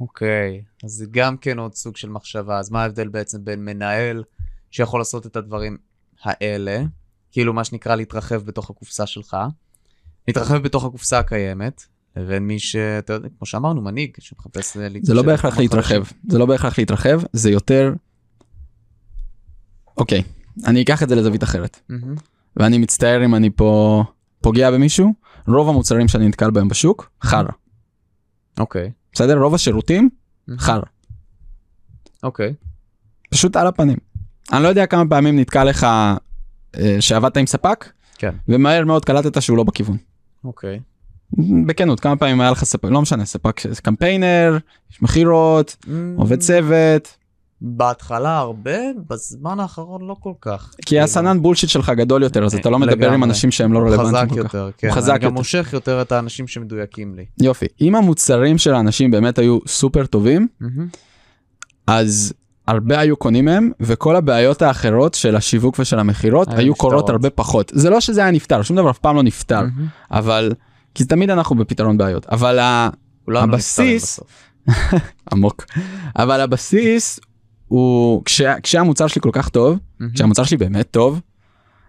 [0.00, 4.24] אוקיי, אז זה גם כן עוד סוג של מחשבה, אז מה ההבדל בעצם בין מנהל
[4.70, 5.76] שיכול לעשות את הדברים
[6.22, 6.82] האלה,
[7.32, 9.36] כאילו מה שנקרא להתרחב בתוך הקופסה שלך,
[10.28, 11.84] להתרחב בתוך הקופסה הקיימת,
[12.16, 14.76] לבין מי שאתה יודע, כמו שאמרנו, מנהיג שמחפש...
[15.02, 17.92] זה לא בהכרח להתרחב, זה לא בהכרח להתרחב, זה יותר...
[19.96, 20.22] אוקיי,
[20.66, 21.80] אני אקח את זה לזווית אחרת.
[21.90, 22.20] Mm-hmm.
[22.56, 24.02] ואני מצטער אם אני פה
[24.40, 25.14] פוגע במישהו,
[25.48, 27.50] רוב המוצרים שאני נתקל בהם בשוק, חרא.
[28.58, 28.90] אוקיי.
[29.16, 29.38] בסדר?
[29.38, 30.08] רוב השירותים,
[30.58, 30.80] חרא.
[32.22, 32.54] אוקיי.
[33.30, 33.96] פשוט על הפנים.
[34.52, 35.84] אני לא יודע כמה פעמים נתקע לך
[36.76, 38.34] אה, שעבדת עם ספק, כן.
[38.48, 39.96] ומהר מאוד קלטת שהוא לא בכיוון.
[40.44, 40.80] אוקיי.
[41.66, 44.58] בכנות, כמה פעמים היה לך ספק, לא משנה, ספק, קמפיינר,
[44.90, 47.16] יש מכירות, Mm, עובד צוות,
[47.60, 48.78] בהתחלה הרבה,
[49.10, 50.70] בזמן האחרון לא כל כך.
[50.76, 53.24] כי כאילו, הסנן בולשיט שלך גדול יותר, אז אתה לא מדבר עם.
[53.24, 54.54] אנשים שהם לא רלוונטיים חזק כל כך.
[54.54, 54.90] יותר, כן.
[54.90, 55.34] חזק אני גם יותר.
[55.34, 57.24] מושך יותר את האנשים שמדויקים לי.
[57.40, 60.48] יופי, אם המוצרים של האנשים באמת היו סופר טובים,
[61.86, 62.32] אז
[62.66, 67.10] הרבה היו קונים מהם, וכל הבעיות האחרות של השיווק ושל המכירות היו קורות.
[67.10, 67.72] הרבה פחות.
[67.74, 69.62] זה לא שזה היה נפתר, שום דבר אף פעם לא נפתר.
[70.10, 70.52] אבל,
[70.94, 72.58] כי תמיד אנחנו בפתרון בעיות, אבל
[73.28, 74.20] הבסיס-.
[75.32, 75.64] עמוק,
[76.16, 77.20] אבל הבסיס
[77.68, 80.12] הוא, כשה, כשהמוצר שלי כל כך טוב, מהמם.
[80.12, 81.20] כשהמוצר שלי באמת טוב,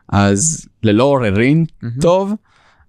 [0.10, 2.00] אז ללא עוררין מהמם.
[2.02, 2.34] טוב,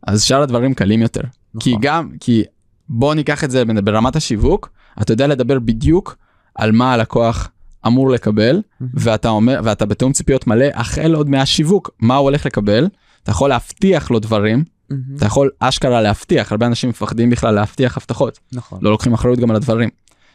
[0.06, 1.22] אז שאר הדברים קלים יותר.
[1.60, 1.82] כי נכון.
[1.82, 2.44] גם, כי
[2.88, 4.70] בוא ניקח את זה ברמת השיווק,
[5.02, 6.16] אתה יודע לדבר בדיוק
[6.54, 7.50] על מה הלקוח
[7.86, 8.92] אמור לקבל, מהמם.
[8.94, 12.88] ואתה אומר, ואתה בתיאום ציפיות מלא החל עוד מהשיווק, מה הוא הולך לקבל,
[13.22, 15.02] אתה יכול להבטיח לו דברים, מהמם.
[15.16, 18.78] אתה יכול אשכרה להבטיח, הרבה אנשים מפחדים בכלל להבטיח הבטחות, נכון.
[18.82, 19.88] לא לוקחים אחריות גם על הדברים,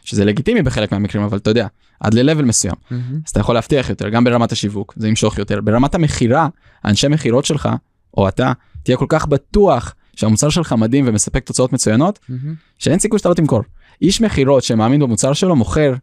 [0.04, 1.66] שזה לגיטימי בחלק מהמקרים, אבל אתה יודע,
[2.00, 2.74] עד ל-level מסוים.
[2.90, 3.20] מהמם.
[3.26, 5.60] אז אתה יכול להבטיח יותר, גם ברמת השיווק, זה ימשוך יותר.
[5.60, 6.48] ברמת המכירה,
[6.84, 7.68] האנשי מכירות שלך,
[8.16, 8.52] או אתה,
[8.82, 12.54] תהיה כל כך בטוח שהמוצר שלך מדהים ומספק תוצאות מצוינות, מהמם.
[12.78, 13.60] שאין סיכוי שאתה לא תמכור.
[14.02, 15.94] איש מכירות שמאמין במוצר שלו מוכר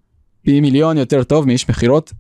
[0.42, 2.14] פי מיליון יותר טוב מאיש מכירות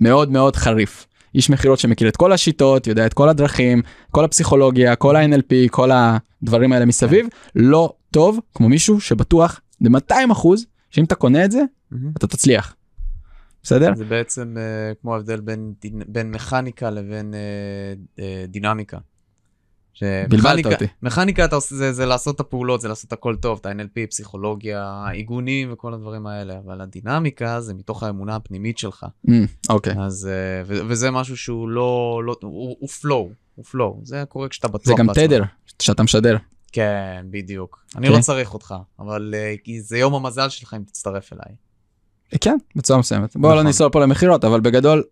[0.00, 1.06] מאוד מאוד חריף.
[1.34, 5.90] איש מכירות שמכיר את כל השיטות, יודע את כל הדרכים, כל הפסיכולוגיה, כל ה-NLP, כל
[5.92, 11.62] הדברים האלה מסביב, לא טוב כמו מישהו שבטוח ב-200 אחוז שאם אתה קונה את זה,
[11.90, 12.12] מהמם.
[12.16, 12.76] אתה תצליח.
[13.62, 13.94] בסדר?
[13.94, 15.74] זה בעצם אה, כמו ההבדל בין,
[16.08, 18.98] בין מכניקה לבין אה, אה, דינמיקה.
[20.28, 20.86] בלבלת אותי.
[21.02, 25.04] מכניקה אתה עושה, זה, זה לעשות את הפעולות, זה לעשות הכל טוב, את ה-NLP, פסיכולוגיה,
[25.12, 29.06] עיגונים וכל הדברים האלה, אבל הדינמיקה זה מתוך האמונה הפנימית שלך.
[29.28, 29.32] Mm,
[29.68, 29.94] אוקיי.
[29.98, 30.28] אז,
[30.66, 34.86] ו- וזה משהו שהוא לא, לא הוא, הוא flow, הוא flow, זה קורה כשאתה בטוח
[34.86, 35.24] זה גם בעצמך.
[35.24, 35.42] תדר
[35.82, 36.36] שאתה משדר.
[36.72, 37.84] כן, בדיוק.
[37.96, 38.12] אני כן.
[38.12, 41.56] לא צריך אותך, אבל אה, זה יום המזל שלך אם תצטרף אליי.
[42.40, 43.36] כן, בצורה מסוימת.
[43.36, 43.66] בוא לא נכון.
[43.66, 45.02] ניסוע פה למכירות, אבל בגדול,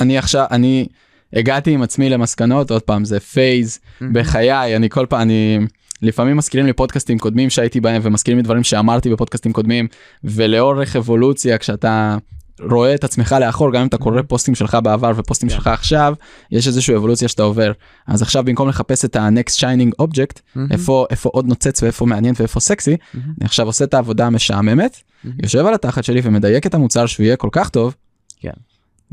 [0.00, 0.88] אני עכשיו, אני
[1.32, 3.78] הגעתי עם עצמי למסקנות, עוד פעם, זה phase
[4.12, 5.58] בחיי, אני כל פעם, אני...
[6.02, 9.88] לפעמים מזכירים לי פודקאסטים קודמים שהייתי בהם ומזכירים לי דברים שאמרתי בפודקאסטים קודמים
[10.24, 12.16] ולאורך אבולוציה כשאתה
[12.60, 15.54] רואה את עצמך לאחור גם אם אתה קורא פוסטים שלך בעבר ופוסטים כן.
[15.54, 16.14] שלך עכשיו
[16.52, 17.72] יש איזושהי אבולוציה שאתה עובר
[18.06, 20.68] אז עכשיו במקום לחפש את ה-next shining object מהמם.
[20.72, 23.26] איפה איפה עוד נוצץ ואיפה מעניין ואיפה סקסי מהמם.
[23.40, 25.36] אני עכשיו עושה את העבודה המשעממת מהמם.
[25.42, 27.94] יושב על התחת שלי ומדייק את המוצר שהוא יהיה כל כך טוב.
[28.40, 28.50] כן.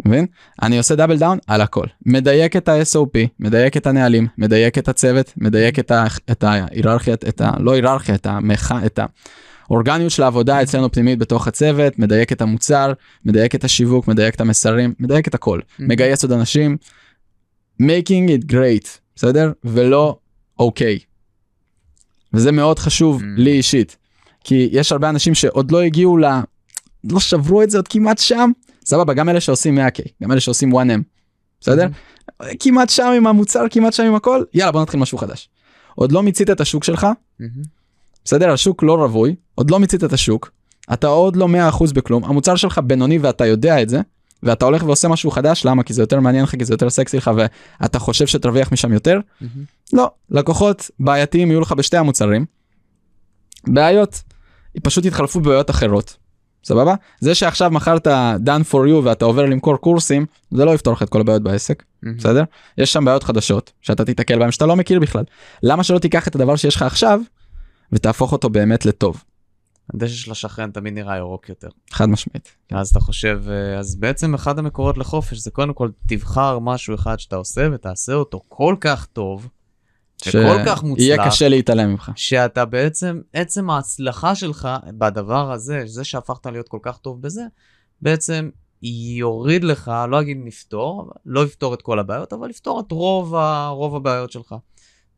[0.06, 0.26] מבין?
[0.62, 1.86] אני עושה double down על הכל.
[2.06, 7.42] מדייק את ה-SOP, מדייק את הנהלים, מדייק את הצוות, מדייק את, ה- את ההיררכיה, את
[7.42, 7.52] ה...
[7.60, 8.72] לא היררכיה, את המח...
[8.86, 9.00] את
[9.74, 12.94] האורגניות של העבודה אצלנו פנימית בתוך הצוות, מדייק את המוצר,
[13.26, 15.60] מדייק את השיווק, מדייק את המסרים, מדייק את הכל.
[15.80, 16.78] מגייס עוד אנשים,
[17.82, 19.52] making it great, בסדר?
[19.64, 20.18] ולא
[20.60, 21.00] אוקיי.
[22.34, 23.26] וזה מאוד חשוב Mm.
[23.38, 23.98] לי אישית.
[24.44, 26.26] כי יש הרבה אנשים שעוד לא הגיעו ל...
[27.04, 28.52] לא שברו את זה עוד כמעט שם.
[28.86, 31.02] סבבה, גם אלה שעושים 100K, גם אלה שעושים 1M,
[31.62, 31.88] בסדר?
[32.60, 35.50] כמעט שם עם המוצר, כמעט שם עם הכל, יאללה בוא נתחיל משהו חדש.
[35.96, 37.08] עוד לא מיצית את השוק שלך,
[37.40, 37.83] מהמם.
[38.26, 38.52] בסדר?
[38.52, 40.52] השוק לא רווי, עוד לא מיצית את השוק,
[40.94, 44.02] אתה עוד לא 100% בכלום, המוצר שלך בינוני ואתה יודע את זה,
[44.44, 45.84] ואתה הולך ועושה משהו חדש, למה?
[45.84, 49.20] כי זה יותר מעניין לך, כי זה יותר סקסי לך, ואתה חושב שתרוויח משם יותר?
[49.42, 49.64] מהמם.
[49.94, 52.46] לא, לקוחות בעייתיים יהיו לך בשתי המוצרים.
[53.68, 54.22] בעיות,
[54.84, 56.18] פשוט יתחלפו בבעיות אחרות.
[56.64, 56.96] סבבה?
[57.20, 58.08] זה שעכשיו מכרת
[58.46, 61.84] done for you ואתה עובר למכור קורסים, זה לא יפתור לך את כל הבעיות בעסק,
[62.04, 62.18] מהמם.
[62.18, 62.44] בסדר?
[62.78, 65.24] יש שם בעיות חדשות שאתה תיתקל בהם שאתה לא מכיר בכלל.
[65.64, 67.22] למה שלא תיקח את הדבר שיש לך עכשיו
[67.94, 69.24] ותהפוך אותו באמת לטוב?
[69.94, 71.68] הדשא של השכן תמיד נראה ירוק יותר.
[71.92, 72.56] חד משמעית.
[72.72, 77.20] אז אתה חושב, אה, אז בעצם אחד המקורות לחופש זה קודם כל תבחר משהו אחד
[77.20, 79.50] שאתה עושה ותעשה אותו כל כך טוב,
[80.28, 82.12] וכל כך מוצלח, יהיה קשה להתעלם ממך.
[82.16, 87.44] שאתה בעצם, עצם ההצלחה שלך בדבר הזה, זה שהפכת להיות כל כך טוב בזה,
[88.02, 88.50] בעצם
[89.18, 93.68] יוריד לך, לא אגיד נפתור, לא יפתור את כל הבעיות, אבל יפתור את רוב, ה,
[93.68, 94.56] רוב הבעיות שלך.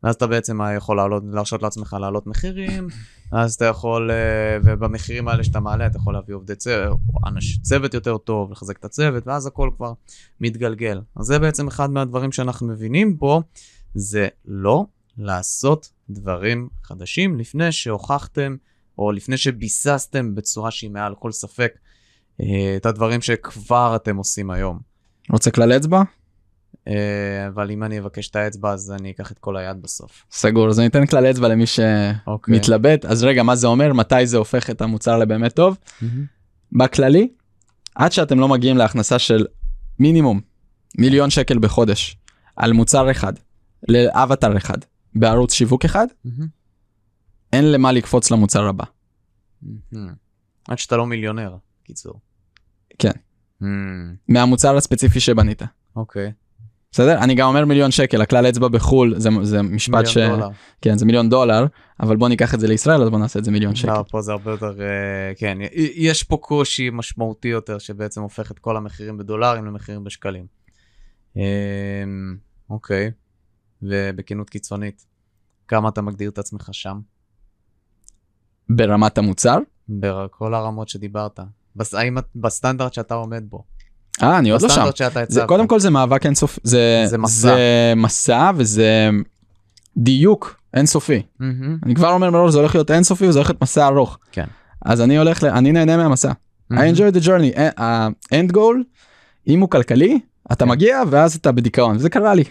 [0.06, 2.88] ואז אתה בעצם יכול לעלות, להרשות לעצמך להעלות מחירים,
[3.32, 7.94] אז אתה יכול, אה, ובמחירים האלה שאתה מעלה, אתה יכול להביא עובדי צוות, אנש, צוות
[7.94, 9.92] יותר טוב, לחזק את הצוות, ואז הכל כבר
[10.40, 11.00] מתגלגל.
[11.16, 13.40] אז זה בעצם אחד מהדברים שאנחנו מבינים פה,
[13.94, 14.84] זה לא
[15.18, 18.56] לעשות דברים חדשים לפני שהוכחתם,
[18.98, 21.78] או לפני שביססתם בצורה שהיא מעל כל ספק,
[22.40, 24.78] אה, את הדברים שכבר אתם עושים היום.
[25.30, 26.02] רוצה כלל אצבע?
[26.88, 30.24] אה, אבל אם אני אבקש את האצבע אז אני אקח את כל היד בסוף.
[30.30, 31.64] סגור אז אני אתן כלל אצבע למי
[32.26, 32.54] אוקיי.
[32.54, 35.78] שמתלבט אז רגע מה זה אומר מתי זה הופך את המוצר לבאמת טוב
[36.72, 37.28] בכללי
[37.94, 39.46] עד שאתם לא מגיעים להכנסה של
[39.98, 40.40] מינימום
[40.98, 42.16] מיליון שקל בחודש
[42.56, 43.32] על מוצר אחד
[43.88, 44.78] לאבטר אחד
[45.14, 46.06] בערוץ שיווק אחד
[47.52, 48.84] אין למה לקפוץ למוצר הבא.
[50.68, 52.20] עד שאתה לא מיליונר, קיצור.
[52.98, 53.10] כן.
[54.28, 55.62] מהמוצר הספציפי שבנית.
[55.96, 56.32] אוקיי.
[56.96, 57.18] בסדר?
[57.18, 60.18] אני גם אומר מיליון שקל, הכלל אצבע בחו"ל זה, זה משפט ש...
[60.18, 60.48] דולר.
[60.82, 61.66] כן, זה מיליון דולר,
[62.00, 63.92] אבל בוא ניקח את זה לישראל, אז בוא נעשה את זה מיליון שקל.
[63.92, 65.58] לא, פה זה הרבה יותר, אה, כן,
[65.94, 70.46] יש פה קושי משמעותי יותר שבעצם הופך את כל המחירים בדולרים למחירים בשקלים.
[71.36, 71.42] אמ,
[72.70, 73.10] אוקיי,
[73.82, 75.06] ובכנות קיצונית,
[75.68, 77.00] כמה אתה מגדיר את עצמך שם?
[78.68, 79.58] ברמת המוצר?
[79.88, 81.40] בכל הרמות שדיברת.
[81.76, 83.64] בס- האם בסטנדרט שאתה עומד בו?
[84.22, 84.86] אה, אני עוד לא שם.
[85.28, 85.42] זה.
[85.46, 87.48] קודם כל זה מאבק אינסופי, זה, זה מסע.
[87.48, 89.10] זה מסע וזה
[89.96, 91.22] דיוק אינסופי.
[91.40, 94.18] מהמם, אני כבר אומר מראש זה הולך להיות אינסופי וזה הולך להיות מסע ארוך.
[94.32, 94.44] כן.
[94.84, 95.46] אז אני הולך, ל...
[95.46, 96.30] אני נהנה מהמסע.
[96.30, 96.32] I
[96.70, 96.94] מהמם.
[96.94, 97.58] enjoy the journey.
[97.58, 98.76] אה, ה-end goal,
[99.46, 100.18] אם הוא כלכלי,
[100.52, 100.70] אתה כן.
[100.70, 102.44] מגיע ואז אתה בדיכאון, וזה קרה לי.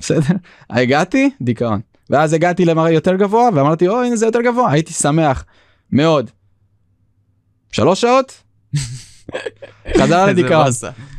[0.00, 0.34] בסדר?
[0.70, 1.80] הגעתי, דיכאון.
[2.10, 5.44] ואז הגעתי למראה יותר גבוה ואמרתי, או הנה זה יותר גבוה, הייתי שמח
[5.92, 6.30] מאוד.
[7.72, 8.42] שלוש שעות,
[9.98, 10.66] חזר לדיכאון.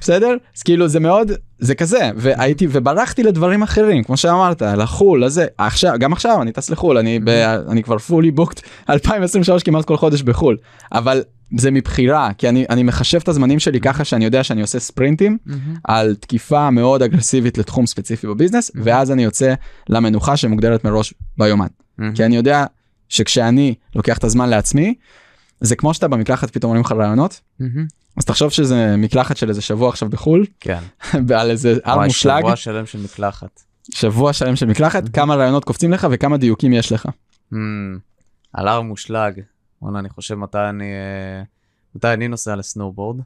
[0.02, 0.36] בסדר?
[0.58, 5.94] אז כאילו זה מאוד, זה כזה, והייתי, וברחתי לדברים אחרים, כמו שאמרת, לחו"ל, לזה, עכשיו,
[6.00, 7.30] גם עכשיו אני טס לחו"ל, אני, ב,
[7.70, 10.58] אני כבר fully booked 2023 כמעט כל חודש בחו"ל,
[10.92, 11.22] אבל
[11.58, 15.38] זה מבחירה, כי אני, אני מחשב את הזמנים שלי ככה שאני יודע שאני עושה ספרינטים
[15.46, 15.76] מהמם.
[15.84, 19.54] על תקיפה מאוד אגרסיבית לתחום ספציפי בביזנס, ואז אני יוצא
[19.90, 21.68] למנוחה שמוגדרת מראש ביומן.
[22.16, 22.66] כי אני יודע
[23.10, 24.94] שכשאני לוקח את הזמן לעצמי,
[25.62, 27.86] זה כמו שאתה במקלחת פתאום עולים לך רעיונות, מהמם.
[28.18, 30.80] אז תחשוב שזה מקלחת של איזה שבוע עכשיו בחו"ל, כן.
[31.40, 33.62] על איזה הר מושלג, שבוע שלם של מקלחת.
[33.92, 37.06] שבוע שלם של מקלחת, כמה רעיונות קופצים לך וכמה דיוקים יש לך.
[37.54, 37.56] Hmm,
[38.54, 39.42] על הר מושלג.
[39.82, 41.44] וואלה, אני חושב מתי אני, אה,
[41.96, 43.20] מתי אני נוסע לסנובורד.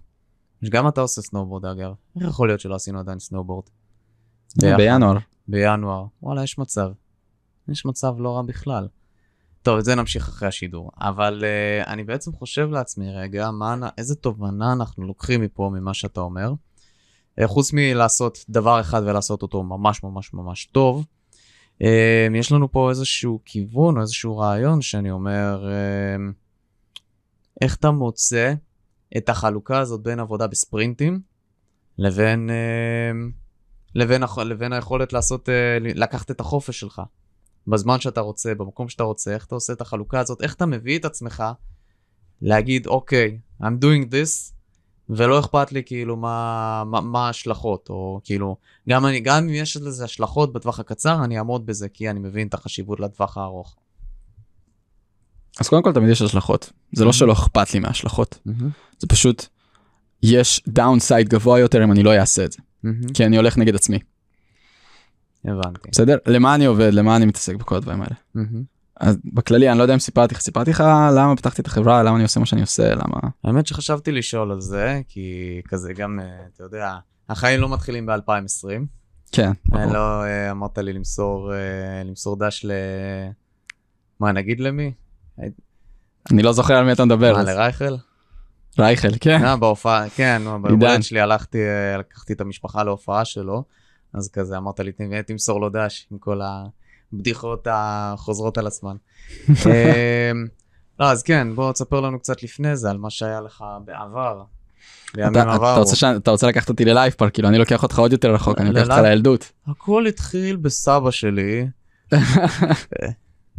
[0.66, 1.94] שגם אתה עושה סנובורד אגב.
[2.20, 3.64] איך יכול להיות שלא עשינו עדיין סנובורד?
[4.56, 4.78] ביחד.
[4.78, 5.18] בינואר.
[5.48, 6.06] בינואר.
[6.24, 6.90] וואלה, יש מצב.
[7.70, 8.88] יש מצב לא רע בכלל.
[9.68, 10.92] טוב, את זה נמשיך אחרי השידור.
[10.98, 16.22] אבל uh, אני בעצם חושב לעצמי רגע, מה, איזה תובנה אנחנו לוקחים מפה, ממה שאתה
[16.22, 16.54] אומר.
[17.42, 21.06] Uh, חוץ מלעשות דבר אחד ולעשות אותו ממש ממש ממש טוב,
[21.84, 21.86] uh,
[22.36, 26.34] יש לנו פה איזשהו כיוון או איזשהו רעיון שאני אומר, uh,
[27.62, 28.54] איך אתה מוצא
[29.18, 31.20] את החלוקה הזאת בין עבודה בספרינטים
[31.98, 33.34] לבין, uh,
[33.96, 35.52] לבין, לבין היכולת לעשות, uh,
[35.96, 37.02] לקחת את החופש שלך.
[37.68, 41.00] בזמן שאתה רוצה, במקום שאתה רוצה, איך אתה עושה את החלוקה הזאת, איך אתה מביא
[41.00, 41.44] את עצמך
[42.42, 44.54] להגיד, אוקיי, I'm doing this,
[45.10, 48.58] ולא אכפת לי כאילו מה, מה, מה ההשלכות, או כאילו,
[48.90, 52.48] גם, אני, גם אם יש לזה השלכות בטווח הקצר, אני אעמוד בזה, כי אני מבין
[52.48, 53.76] את החשיבות לטווח הארוך.
[55.60, 56.72] אז קודם כל תמיד יש השלכות.
[56.94, 58.40] זה לא שלא אכפת לי מההשלכות,
[59.00, 59.46] זה פשוט
[60.24, 62.60] יש דאונסייד גבוה יותר אם אני לא אעשה את זה,
[63.14, 64.00] כי אני הולך נגד עצמי.
[65.52, 65.90] הבנתי.
[65.92, 66.18] בסדר?
[66.26, 66.94] למה אני עובד?
[66.94, 68.46] למה אני מתעסק בכל הדברים האלה?
[69.00, 70.84] אז בכללי אני לא יודע אם סיפרתי לך, סיפרתי לך
[71.18, 73.20] למה פתחתי את החברה, למה אני עושה מה שאני עושה, למה...
[73.44, 76.96] האמת שחשבתי לשאול על זה, כי כזה גם, אה, אתה יודע,
[77.30, 78.68] החיים לא מתחילים ב-2020.
[79.32, 79.52] כן.
[79.66, 79.94] ברור.
[79.94, 82.72] לא אה, אמרת לי למסור, אה, למסור דש ל...
[84.20, 84.94] מה, נגיד למי?
[86.32, 87.34] אני לא זוכר על מי אתה מדבר.
[87.34, 87.96] מה, לרייכל?
[88.80, 89.46] רייכל, כן.
[89.46, 90.42] אה, בהופעה, כן.
[90.80, 93.64] ביום שלי הלכתי, אה, לקחתי את המשפחה להופעה שלו,
[94.14, 96.42] אז כזה אמרת לי, "תמ- תמסור לו דש עם כל
[97.14, 98.96] הבדיחות החוזרות על עצמן.
[99.66, 100.32] אה,
[101.00, 104.42] לא, אז כן, בוא תספר לנו קצת לפני זה על מה שהיה לך בעבר.
[105.74, 105.80] אתה.
[105.80, 106.04] רוצה ש...
[106.04, 108.82] אתה רוצה לקחת אותי ללייב פארק, כאילו אני לוקח אותך עוד יותר רחוק, אני לוקח
[108.82, 108.98] אותך?
[109.04, 109.52] לילדות.
[109.68, 111.68] הכל התחיל בסבא שלי,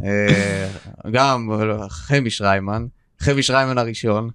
[0.05, 0.69] אה,
[1.13, 1.51] גם
[1.89, 2.87] חמי שריימן,
[3.19, 4.31] חבי שריימן הראשון.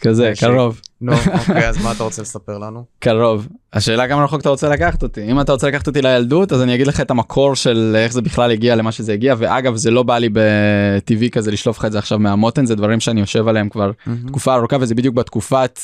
[0.00, 0.80] כזה, ש- קרוב.
[1.02, 2.84] נו, אוקיי, אז מה אתה רוצה לספר לנו?
[2.98, 3.48] קרוב.
[3.72, 5.30] השאלה כמה רחוק אתה רוצה לקחת אותי.
[5.30, 8.22] אם אתה רוצה לקחת אותי לילדות, אז אני אגיד לך את המקור של איך זה
[8.22, 11.92] בכלל הגיע למה שזה הגיע, ואגב, זה לא בא לי בטבעי כזה לשלוף לך את
[11.92, 13.90] זה עכשיו מהמותן, זה דברים שאני יושב עליהם כבר
[14.26, 15.78] תקופה ארוכה, וזה בדיוק בתקופת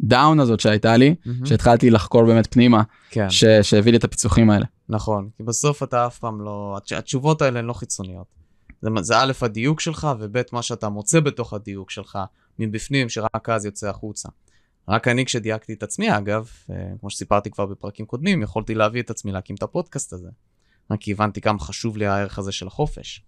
[0.00, 1.46] דאון הזאת שהייתה לי, מהמם.
[1.46, 4.66] שהתחלתי לחקור באמת פנימה, כן, ש- שהביא לי את הפיצוחים האלה.
[4.88, 5.28] נכון.
[5.36, 6.76] כי בסוף אתה אף פעם לא...
[6.78, 8.26] התש- התשובות האלה הן לא חיצוניות.
[8.82, 12.18] זה, זה א', הדיוק שלך, וב', מה שאתה מוצא בתוך הדיוק שלך
[12.66, 14.28] מבפנים, שרק אז יוצא החוצה.
[14.88, 19.10] רק אני, כשדייקתי את עצמי, אגב, אה, כמו שסיפרתי כבר בפרקים קודמים, יכולתי להביא את
[19.10, 20.28] עצמי להקים את הפודקאסט הזה.
[20.90, 23.24] רק כי הבנתי כמה חשוב לי הערך הזה של החופש.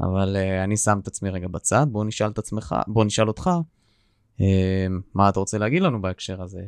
[0.00, 3.50] אבל uh, אני שם את עצמי רגע בצד, בוא נשאל את עצמך, בוא נשאל אותך,
[4.38, 4.42] uh,
[5.14, 6.60] מה אתה רוצה להגיד לנו בהקשר הזה?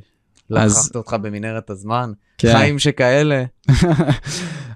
[0.56, 2.52] אז- לקחת אותך במנהרת הזמן, כן.
[2.52, 3.44] חיים שכאלה.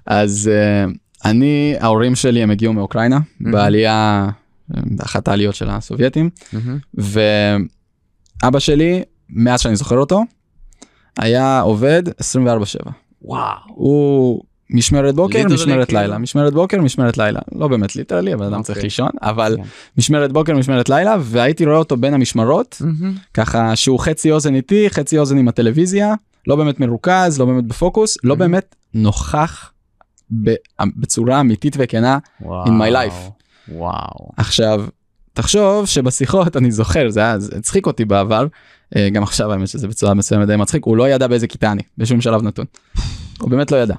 [0.05, 0.91] אז uh,
[1.25, 4.42] אני, ההורים שלי הם הגיעו מאוקראינה, בעלייה, אה,
[5.03, 6.29] אחת העליות של הסובייטים,
[6.93, 10.21] ואבא שלי, מאז שאני זוכר אותו,
[11.19, 12.91] היה עובד 24/7.
[13.21, 13.43] וואו.
[13.67, 16.01] הוא משמרת בוקר, משמרת כאילו?
[16.01, 17.39] לילה, משמרת בוקר, משמרת לילה.
[17.55, 18.63] לא באמת ליטרלי, אבל אדם אוקיי.
[18.63, 19.63] צריך לישון, אבל כן.
[19.97, 22.81] משמרת בוקר, משמרת לילה, והייתי רואה אותו בין המשמרות,
[23.33, 26.13] ככה שהוא חצי אוזן איתי, חצי אוזן עם הטלוויזיה,
[26.47, 28.37] לא באמת מרוכז, לא באמת בפוקוס, לא Mhm.
[28.37, 29.71] באמת נוכח
[30.97, 32.17] בצורה אמיתית וכנה.
[32.41, 32.65] וואו.
[32.65, 33.42] in my life.
[33.69, 34.29] וואו.
[34.37, 34.85] עכשיו,
[35.33, 38.47] תחשוב שבשיחות, אני זוכר, זה היה, זה הצחיק אותי בעבר,
[38.95, 41.81] אה, גם עכשיו האמת שזה בצורה מסוימת די מצחיק, הוא לא ידע באיזה כיתה אני,
[41.97, 42.65] בשום שלב נתון.
[43.39, 43.95] הוא באמת לא ידע.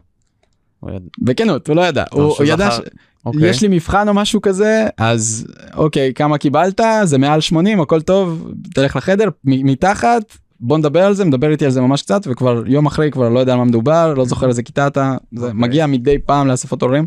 [1.23, 2.05] בכנות, הוא לא ידע.
[2.13, 2.35] הוא.
[2.45, 2.81] ידע ש...
[3.27, 3.49] אוקיי.
[3.49, 6.81] יש לי מבחן או משהו כזה, אז אוקיי, כמה קיבלת?
[7.05, 10.23] זה מעל 80, הכל טוב, תלך לחדר, מתחת,
[10.61, 13.41] בוא נדבר על זה, מדבר איתי על זה ממש קצת, וכבר יום אחרי כבר לא
[13.41, 15.61] יודע על מה מדובר, לא זוכר איזה כיתה אתה, זה אוקיי.
[15.61, 17.07] מגיע מדי פעם לאספות הורים.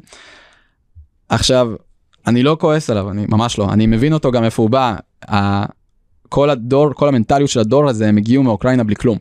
[1.30, 1.68] עכשיו,
[2.28, 4.96] אני לא כועס עליו, אני ממש לא, אני מבין אותו גם איפה הוא בא.
[6.30, 9.18] כל הדור, כל המנטליות של הדור הזה, הם הגיעו מאוקראינה בלי כלום.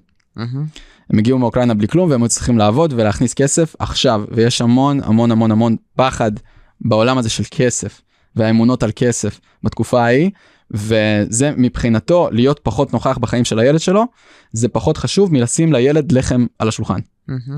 [1.11, 5.33] הם הגיעו מאוקראינה בלי כלום והם היו צריכים לעבוד ולהכניס כסף עכשיו ויש המון המון
[5.33, 6.33] המון המון פחד
[6.81, 8.01] בעולם הזה של כסף
[8.37, 10.31] והאמונות על כסף בתקופה ההיא
[10.71, 14.05] וזה מבחינתו להיות פחות נוכח בחיים של הילד שלו
[14.53, 17.01] זה פחות חשוב מלשים לילד לחם על השולחן.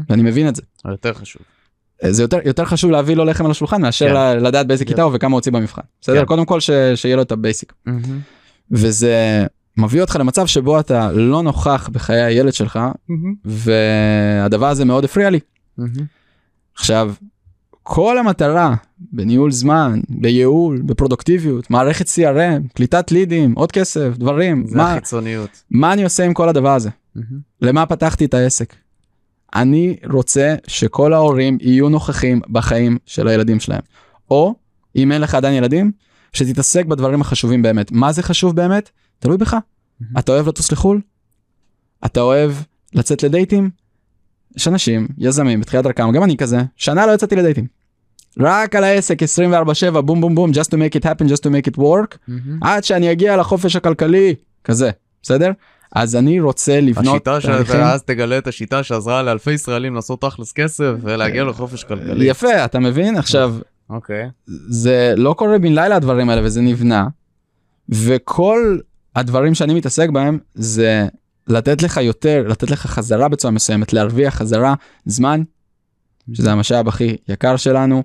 [0.09, 0.63] ואני מבין את זה.
[0.93, 1.43] יותר חשוב.
[2.07, 4.15] זה יותר יותר חשוב להביא לו לחם על השולחן מאשר כן.
[4.15, 4.89] ל- לדעת באיזה כן.
[4.91, 5.83] כיתה הוא וכמה הוא הוציא במבחן.
[6.01, 6.21] בסדר?
[6.21, 6.25] כן.
[6.27, 7.73] קודם כל ש- שיהיה לו את ה basic.
[7.87, 8.19] מהמם.
[8.71, 9.47] וזה
[9.77, 12.77] מביא אותך למצב שבו אתה לא נוכח בחיי הילד שלך
[13.09, 13.35] מהמם.
[13.45, 15.41] והדבר הזה מאוד הפריע לי.
[15.79, 15.93] מהמם.
[16.75, 17.13] עכשיו,
[17.83, 18.75] כל המטרה
[19.13, 25.51] בניהול זמן, בייעול, בפרודוקטיביות, מערכת CRM, קליטת לידים, עוד כסף, דברים, זה מה, החיצוניות.
[25.71, 26.91] מה אני עושה עם כל הדבר הזה?
[27.17, 27.39] מהמם.
[27.63, 28.75] למה פתחתי את העסק?
[29.55, 33.81] אני רוצה שכל ההורים יהיו נוכחים בחיים של הילדים שלהם.
[34.31, 34.55] או,
[34.97, 35.93] אם אין לך עדיין ילדים,
[36.33, 37.93] שתתעסק בדברים החשובים באמת.
[37.93, 38.91] מה זה חשוב באמת?
[39.19, 39.57] תלוי בך.
[40.19, 41.01] אתה אוהב לטוס לחו"ל?
[42.07, 42.53] אתה אוהב
[42.95, 43.71] לצאת לדייטים?
[44.57, 47.67] יש אנשים, יזמים, בתחילת דרכם, גם אני כזה, שנה לא יצאתי לדייטים.
[48.41, 51.73] רק על העסק 24/7 בום בום בום just to make it happen just to make
[51.73, 52.59] it work מהמם.
[52.63, 54.35] עד שאני אגיע לחופש הכלכלי
[54.65, 54.91] כזה
[55.23, 55.51] בסדר
[55.93, 60.21] אז אני רוצה לבנות השיטה תהליכים- שאתה אז תגלה את השיטה שעזרה לאלפי ישראלים לעשות
[60.21, 62.25] תכלס כסף ולהגיע לחופש כלכלי.
[62.25, 63.55] יפה אתה מבין עכשיו
[63.91, 64.29] אוקיי.
[64.69, 67.07] זה לא קורה בן לילה הדברים האלה וזה נבנה.
[67.89, 68.79] וכל
[69.17, 71.07] הדברים שאני מתעסק בהם זה
[71.49, 74.75] לתת לך יותר לתת לך חזרה בצורה מסוימת להרוויח חזרה
[75.07, 75.43] זמן
[76.33, 78.03] שזה המשאב הכי יקר שלנו.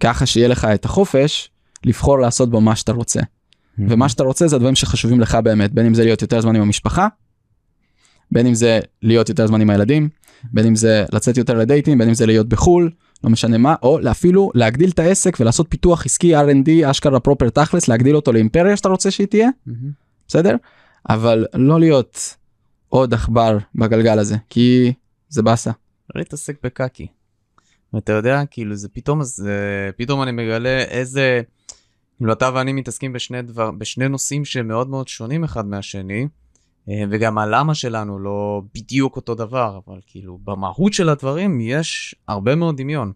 [0.00, 1.50] ככה שיהיה לך את החופש
[1.84, 3.20] לבחור לעשות בו מה שאתה רוצה.
[3.78, 6.62] ומה שאתה רוצה זה הדברים שחשובים לך באמת בין אם זה להיות יותר זמן עם
[6.62, 7.08] המשפחה.
[8.30, 10.08] בין אם זה להיות יותר זמן עם הילדים
[10.44, 12.90] בין אם זה לצאת יותר לדייטים בין אם זה להיות בחול
[13.24, 17.88] לא משנה מה או אפילו להגדיל את העסק ולעשות פיתוח עסקי R&D אשכרה פרופר תכלס
[17.88, 19.90] להגדיל אותו לאימפריה שאתה רוצה שהיא תהיה מהמם.
[20.28, 20.56] בסדר
[21.08, 22.36] אבל לא להיות
[22.88, 24.92] עוד עכבר בגלגל הזה כי
[25.28, 25.70] זה באסה.
[26.14, 27.06] לא להתעסק בקקי.
[27.92, 31.40] ואתה יודע, כאילו זה פתאום, זה, פתאום אני מגלה איזה,
[32.18, 36.28] כאילו אתה ואני מתעסקים בשני דבר, בשני נושאים שהם מאוד מאוד שונים אחד מהשני,
[36.88, 42.54] אה, וגם הלמה שלנו לא בדיוק אותו דבר, אבל כאילו במהות של הדברים יש הרבה
[42.54, 43.12] מאוד דמיון.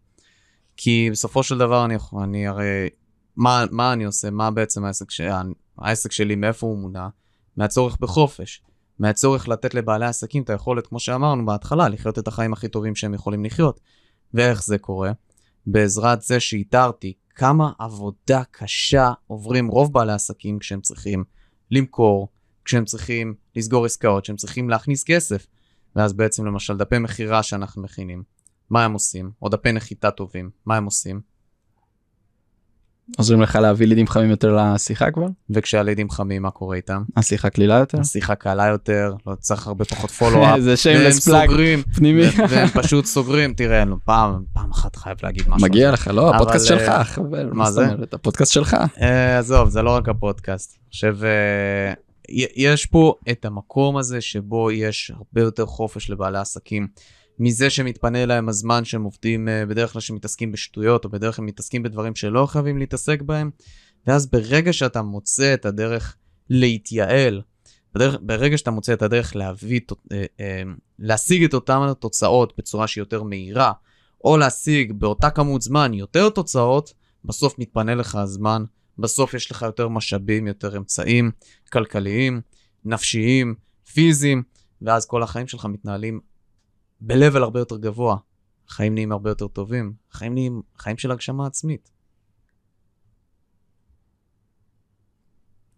[0.76, 2.88] כי בסופו של דבר אני, אני הרי,
[3.36, 4.30] מה, מה אני עושה?
[4.30, 5.20] מה בעצם העסק, ש...
[5.78, 7.08] העסק שלי, מאיפה הוא מונע?
[7.56, 8.62] מהצורך בחופש.
[8.98, 13.14] מהצורך לתת לבעלי עסקים את היכולת, כמו שאמרנו בהתחלה, לחיות את החיים הכי טובים שהם
[13.14, 13.80] יכולים לחיות.
[14.34, 15.12] ואיך זה קורה?
[15.66, 21.24] בעזרת זה שאיתרתי כמה עבודה קשה עוברים רוב בעלי עסקים כשהם צריכים
[21.70, 22.28] למכור,
[22.64, 25.46] כשהם צריכים לסגור עסקאות, כשהם צריכים להכניס כסף.
[25.96, 28.22] ואז בעצם למשל דפי מכירה שאנחנו מכינים,
[28.70, 29.30] מה הם עושים?
[29.42, 31.20] או דפי נחיתה טובים, מה הם עושים?
[33.18, 35.26] עוזרים לך להביא לידים חמים יותר לשיחה כבר?
[35.50, 37.02] וכשהלידים חמים, מה קורה איתם?
[37.16, 38.00] השיחה קלילה יותר?
[38.00, 40.60] השיחה קלה יותר, לא צריך הרבה פחות פולו-אפ.
[40.64, 41.50] זה שיימלס פלאג
[41.94, 42.22] פנימי.
[42.48, 45.68] והם פשוט סוגרים, תראה, פעם, פעם אחת חייב להגיד משהו.
[45.68, 47.48] מגיע לך, לא, הפודקאסט שלך, אה, חבר.
[47.52, 47.86] מה זה?
[48.12, 48.76] הפודקאסט שלך.
[49.00, 50.78] אה, עזוב, זה לא רק הפודקאסט.
[50.92, 51.92] חושב, אה,
[52.56, 56.88] יש פה את המקום הזה שבו יש הרבה יותר חופש לבעלי עסקים.
[57.38, 61.82] מזה שמתפנה להם הזמן שהם עובדים uh, בדרך כלל שמתעסקים בשטויות, או בדרך כלל מתעסקים
[61.82, 63.50] בדברים שלא חייבים להתעסק בהם,
[64.06, 66.16] ואז ברגע שאתה מוצא את הדרך
[66.50, 67.42] להתייעל,
[67.94, 70.38] בדרך, ברגע שאתה מוצא את הדרך להביא, uh, uh,
[70.98, 73.72] להשיג את אותן התוצאות בצורה שהיא יותר מהירה,
[74.24, 78.64] או להשיג באותה כמות זמן יותר תוצאות, בסוף מתפנה לך הזמן,
[78.98, 81.30] בסוף יש לך יותר משאבים, יותר אמצעים
[81.72, 82.40] כלכליים,
[82.84, 83.54] נפשיים,
[83.92, 84.42] פיזיים,
[84.82, 86.20] ואז כל החיים שלך מתנהלים
[87.06, 88.16] ב-level הרבה יותר גבוה.
[88.68, 91.90] החיים נהיים הרבה יותר טובים, החיים נהיים חיים של הגשמה עצמית.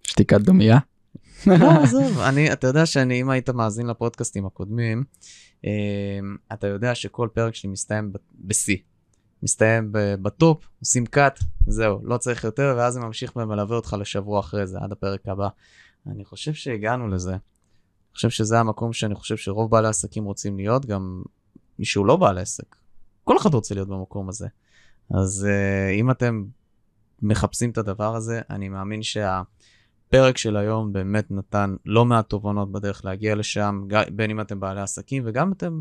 [0.02, 0.78] שתיקת דומייה?
[1.46, 5.04] לא, עזוב, אני, אתה יודע שאני, אם היית מאזין לפודקאסטים הקודמים,
[5.64, 5.70] אמ,
[6.52, 8.76] אתה יודע שכל פרק שלי מסתיים בשיא.
[9.42, 9.90] מסתיים
[10.22, 14.78] בטופ, עושים cut, זהו, לא צריך יותר, ואז זה ממשיך ומלווה אותך לשבוע אחרי זה,
[14.78, 15.48] עד הפרק הבא.
[16.06, 17.36] אני חושב שהגענו לזה.
[18.14, 21.22] אני חושב שזה המקום שאני חושב שרוב בעלי העסקים רוצים להיות, גם
[21.78, 22.76] מי שהוא לא בעל עסק.
[23.24, 24.48] כל אחד רוצה להיות במקום הזה.
[25.10, 26.44] אז uh, אם אתם
[27.22, 33.04] מחפשים את הדבר הזה, אני מאמין שהפרק של היום באמת נתן לא מעט תובנות בדרך
[33.04, 35.80] להגיע לשם, בין אם אתם בעלי עסקים וגם אתם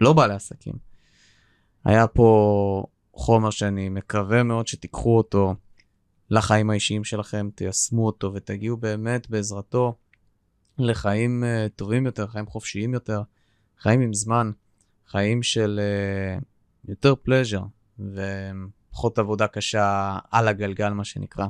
[0.00, 0.74] לא בעלי עסקים.
[1.84, 5.54] היה פה חומר שאני מקווה מאוד שתיקחו אותו
[6.30, 9.94] לחיים האישיים שלכם, תיישמו אותו ותגיעו באמת בעזרתו
[10.78, 13.22] לחיים uh, טובים יותר, חיים חופשיים יותר,
[13.82, 14.50] חיים עם זמן,
[15.10, 15.80] חיים של
[16.40, 16.44] uh,
[16.88, 17.60] יותר פלז'ר
[17.98, 21.46] ופחות עבודה קשה על הגלגל, מה שנקרא.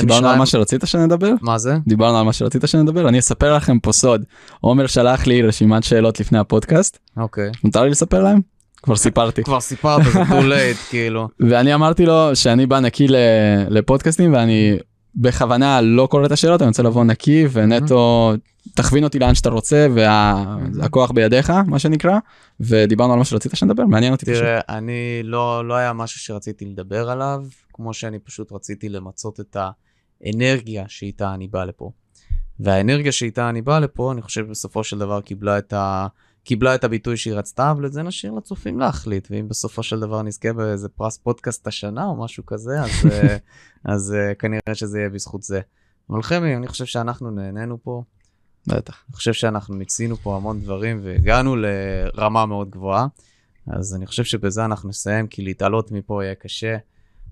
[0.00, 1.32] דיברנו על מה שרצית שנדבר?
[1.40, 1.76] מה זה?
[1.86, 3.08] דיברנו על מה שרצית שנדבר?
[3.08, 4.24] אני אספר לכם פה סוד.
[4.60, 6.98] עומר שלח לי רשימת שאלות לפני הפודקאסט.
[7.16, 7.50] אוקיי.
[7.64, 8.40] מותר לי לספר להם?
[8.82, 9.42] כבר סיפרתי.
[9.42, 11.28] כבר סיפרת, זה too late, כאילו.
[11.48, 13.06] ואני אמרתי לו שאני בא נקי
[13.68, 14.78] לפודקאסטים ואני
[15.14, 18.32] בכוונה לא קורא את השאלות, אני רוצה לבוא נקי ונטו
[18.74, 22.18] תכווין אותי לאן שאתה רוצה והכוח בידיך, מה שנקרא,
[22.60, 24.42] ודיברנו על מה שרצית שנדבר, מעניין אותי פשוט.
[24.42, 29.56] תראה, אני לא, לא היה משהו שרציתי לדבר עליו, כמו שאני פשוט רציתי למצות את
[30.24, 31.90] האנרגיה שאיתה אני בא לפה.
[32.60, 36.06] והאנרגיה שאיתה אני בא לפה, אני חושב בסופו של דבר קיבלה את ה...
[36.44, 40.22] קיבלה את הביטוי שהיא רצתה, אבל את זה נשאיר לצופים להחליט, ואם בסופו של דבר
[40.22, 43.36] נזכה באיזה פרס פודקאסט השנה או משהו כזה, אז, אה,
[43.84, 45.60] אז uh, כנראה שזה יהיה בזכות זה.
[46.10, 48.02] אבל חמי, אני חושב שאנחנו נהנינו פה.
[48.66, 49.04] בטח.
[49.08, 53.06] אני חושב שאנחנו מיצינו פה המון דברים והגענו לרמה מאוד גבוהה,
[53.66, 56.76] אז אני חושב שבזה אנחנו נסיים, כי להתעלות מפה יהיה קשה.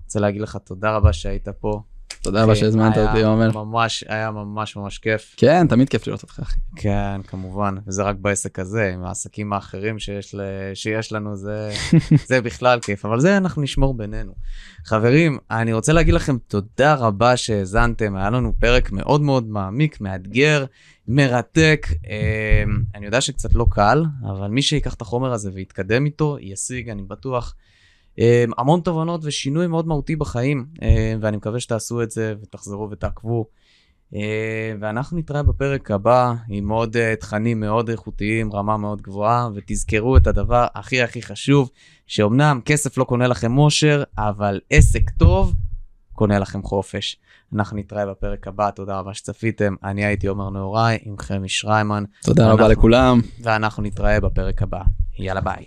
[0.03, 1.81] רוצה להגיד לך תודה רבה שהיית פה.
[2.21, 3.51] תודה רבה שהזמנת אותי עומר.
[3.63, 5.33] ממש היה ממש ממש כיף.
[5.37, 6.59] כן תמיד כיף לראות אותך אחי.
[6.75, 10.41] כן כמובן וזה רק בעסק הזה עם העסקים האחרים שיש, ל...
[10.73, 11.71] שיש לנו זה
[12.29, 14.33] זה בכלל כיף אבל זה אנחנו נשמור בינינו.
[14.85, 20.65] חברים אני רוצה להגיד לכם תודה רבה שהאזנתם היה לנו פרק מאוד מאוד מעמיק מאתגר
[21.07, 22.63] מרתק אה,
[22.95, 27.01] אני יודע שקצת לא קל אבל מי שיקח את החומר הזה ויתקדם איתו ישיג אני
[27.01, 27.55] בטוח.
[28.17, 30.87] אמ, המון תובנות ושינוי מאוד מהותי בחיים, אמ,
[31.21, 33.45] ואני מקווה שתעשו את זה ותחזרו ותעקבו.
[34.13, 34.19] אמ,
[34.79, 40.27] ואנחנו נתראה בפרק הבא עם עוד אה, תכנים מאוד איכותיים, רמה מאוד גבוהה, ותזכרו את
[40.27, 41.69] הדבר הכי הכי חשוב,
[42.07, 45.53] שאומנם כסף לא קונה לכם אושר, אבל עסק טוב
[46.13, 47.17] קונה לכם חופש.
[47.53, 49.75] אנחנו נתראה בפרק הבא, תודה רבה שצפיתם.
[49.83, 52.03] אני הייתי עומר נהוראי עם חמי שריימן.
[52.23, 53.21] תודה ואנחנו, רבה לכולם.
[53.43, 54.81] ואנחנו נתראה בפרק הבא.
[55.19, 55.65] יאללה ביי.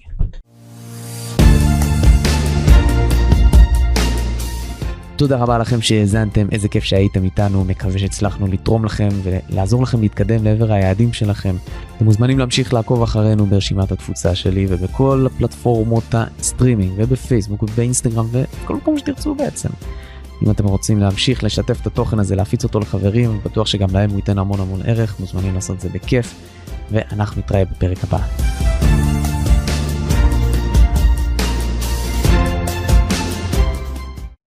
[5.17, 10.45] תודה רבה לכם שהאזנתם, איזה כיף שהייתם איתנו, מקווה שהצלחנו לתרום לכם ולעזור לכם להתקדם
[10.45, 11.57] לעבר היעדים שלכם.
[11.97, 18.99] אתם מוזמנים להמשיך לעקוב אחרינו ברשימת התפוצה שלי ובכל הפלטפורמות הסטרימינג ובפייסבוק ובאינסטגרם וכל מקום
[18.99, 19.69] שתרצו בעצם.
[20.43, 24.17] אם אתם רוצים להמשיך לשתף את התוכן הזה, להפיץ אותו לחברים, בטוח שגם להם הוא
[24.17, 26.35] ייתן המון המון ערך, מוזמנים לעשות את זה בכיף,
[26.91, 28.84] ואנחנו נתראה בפרק הבא.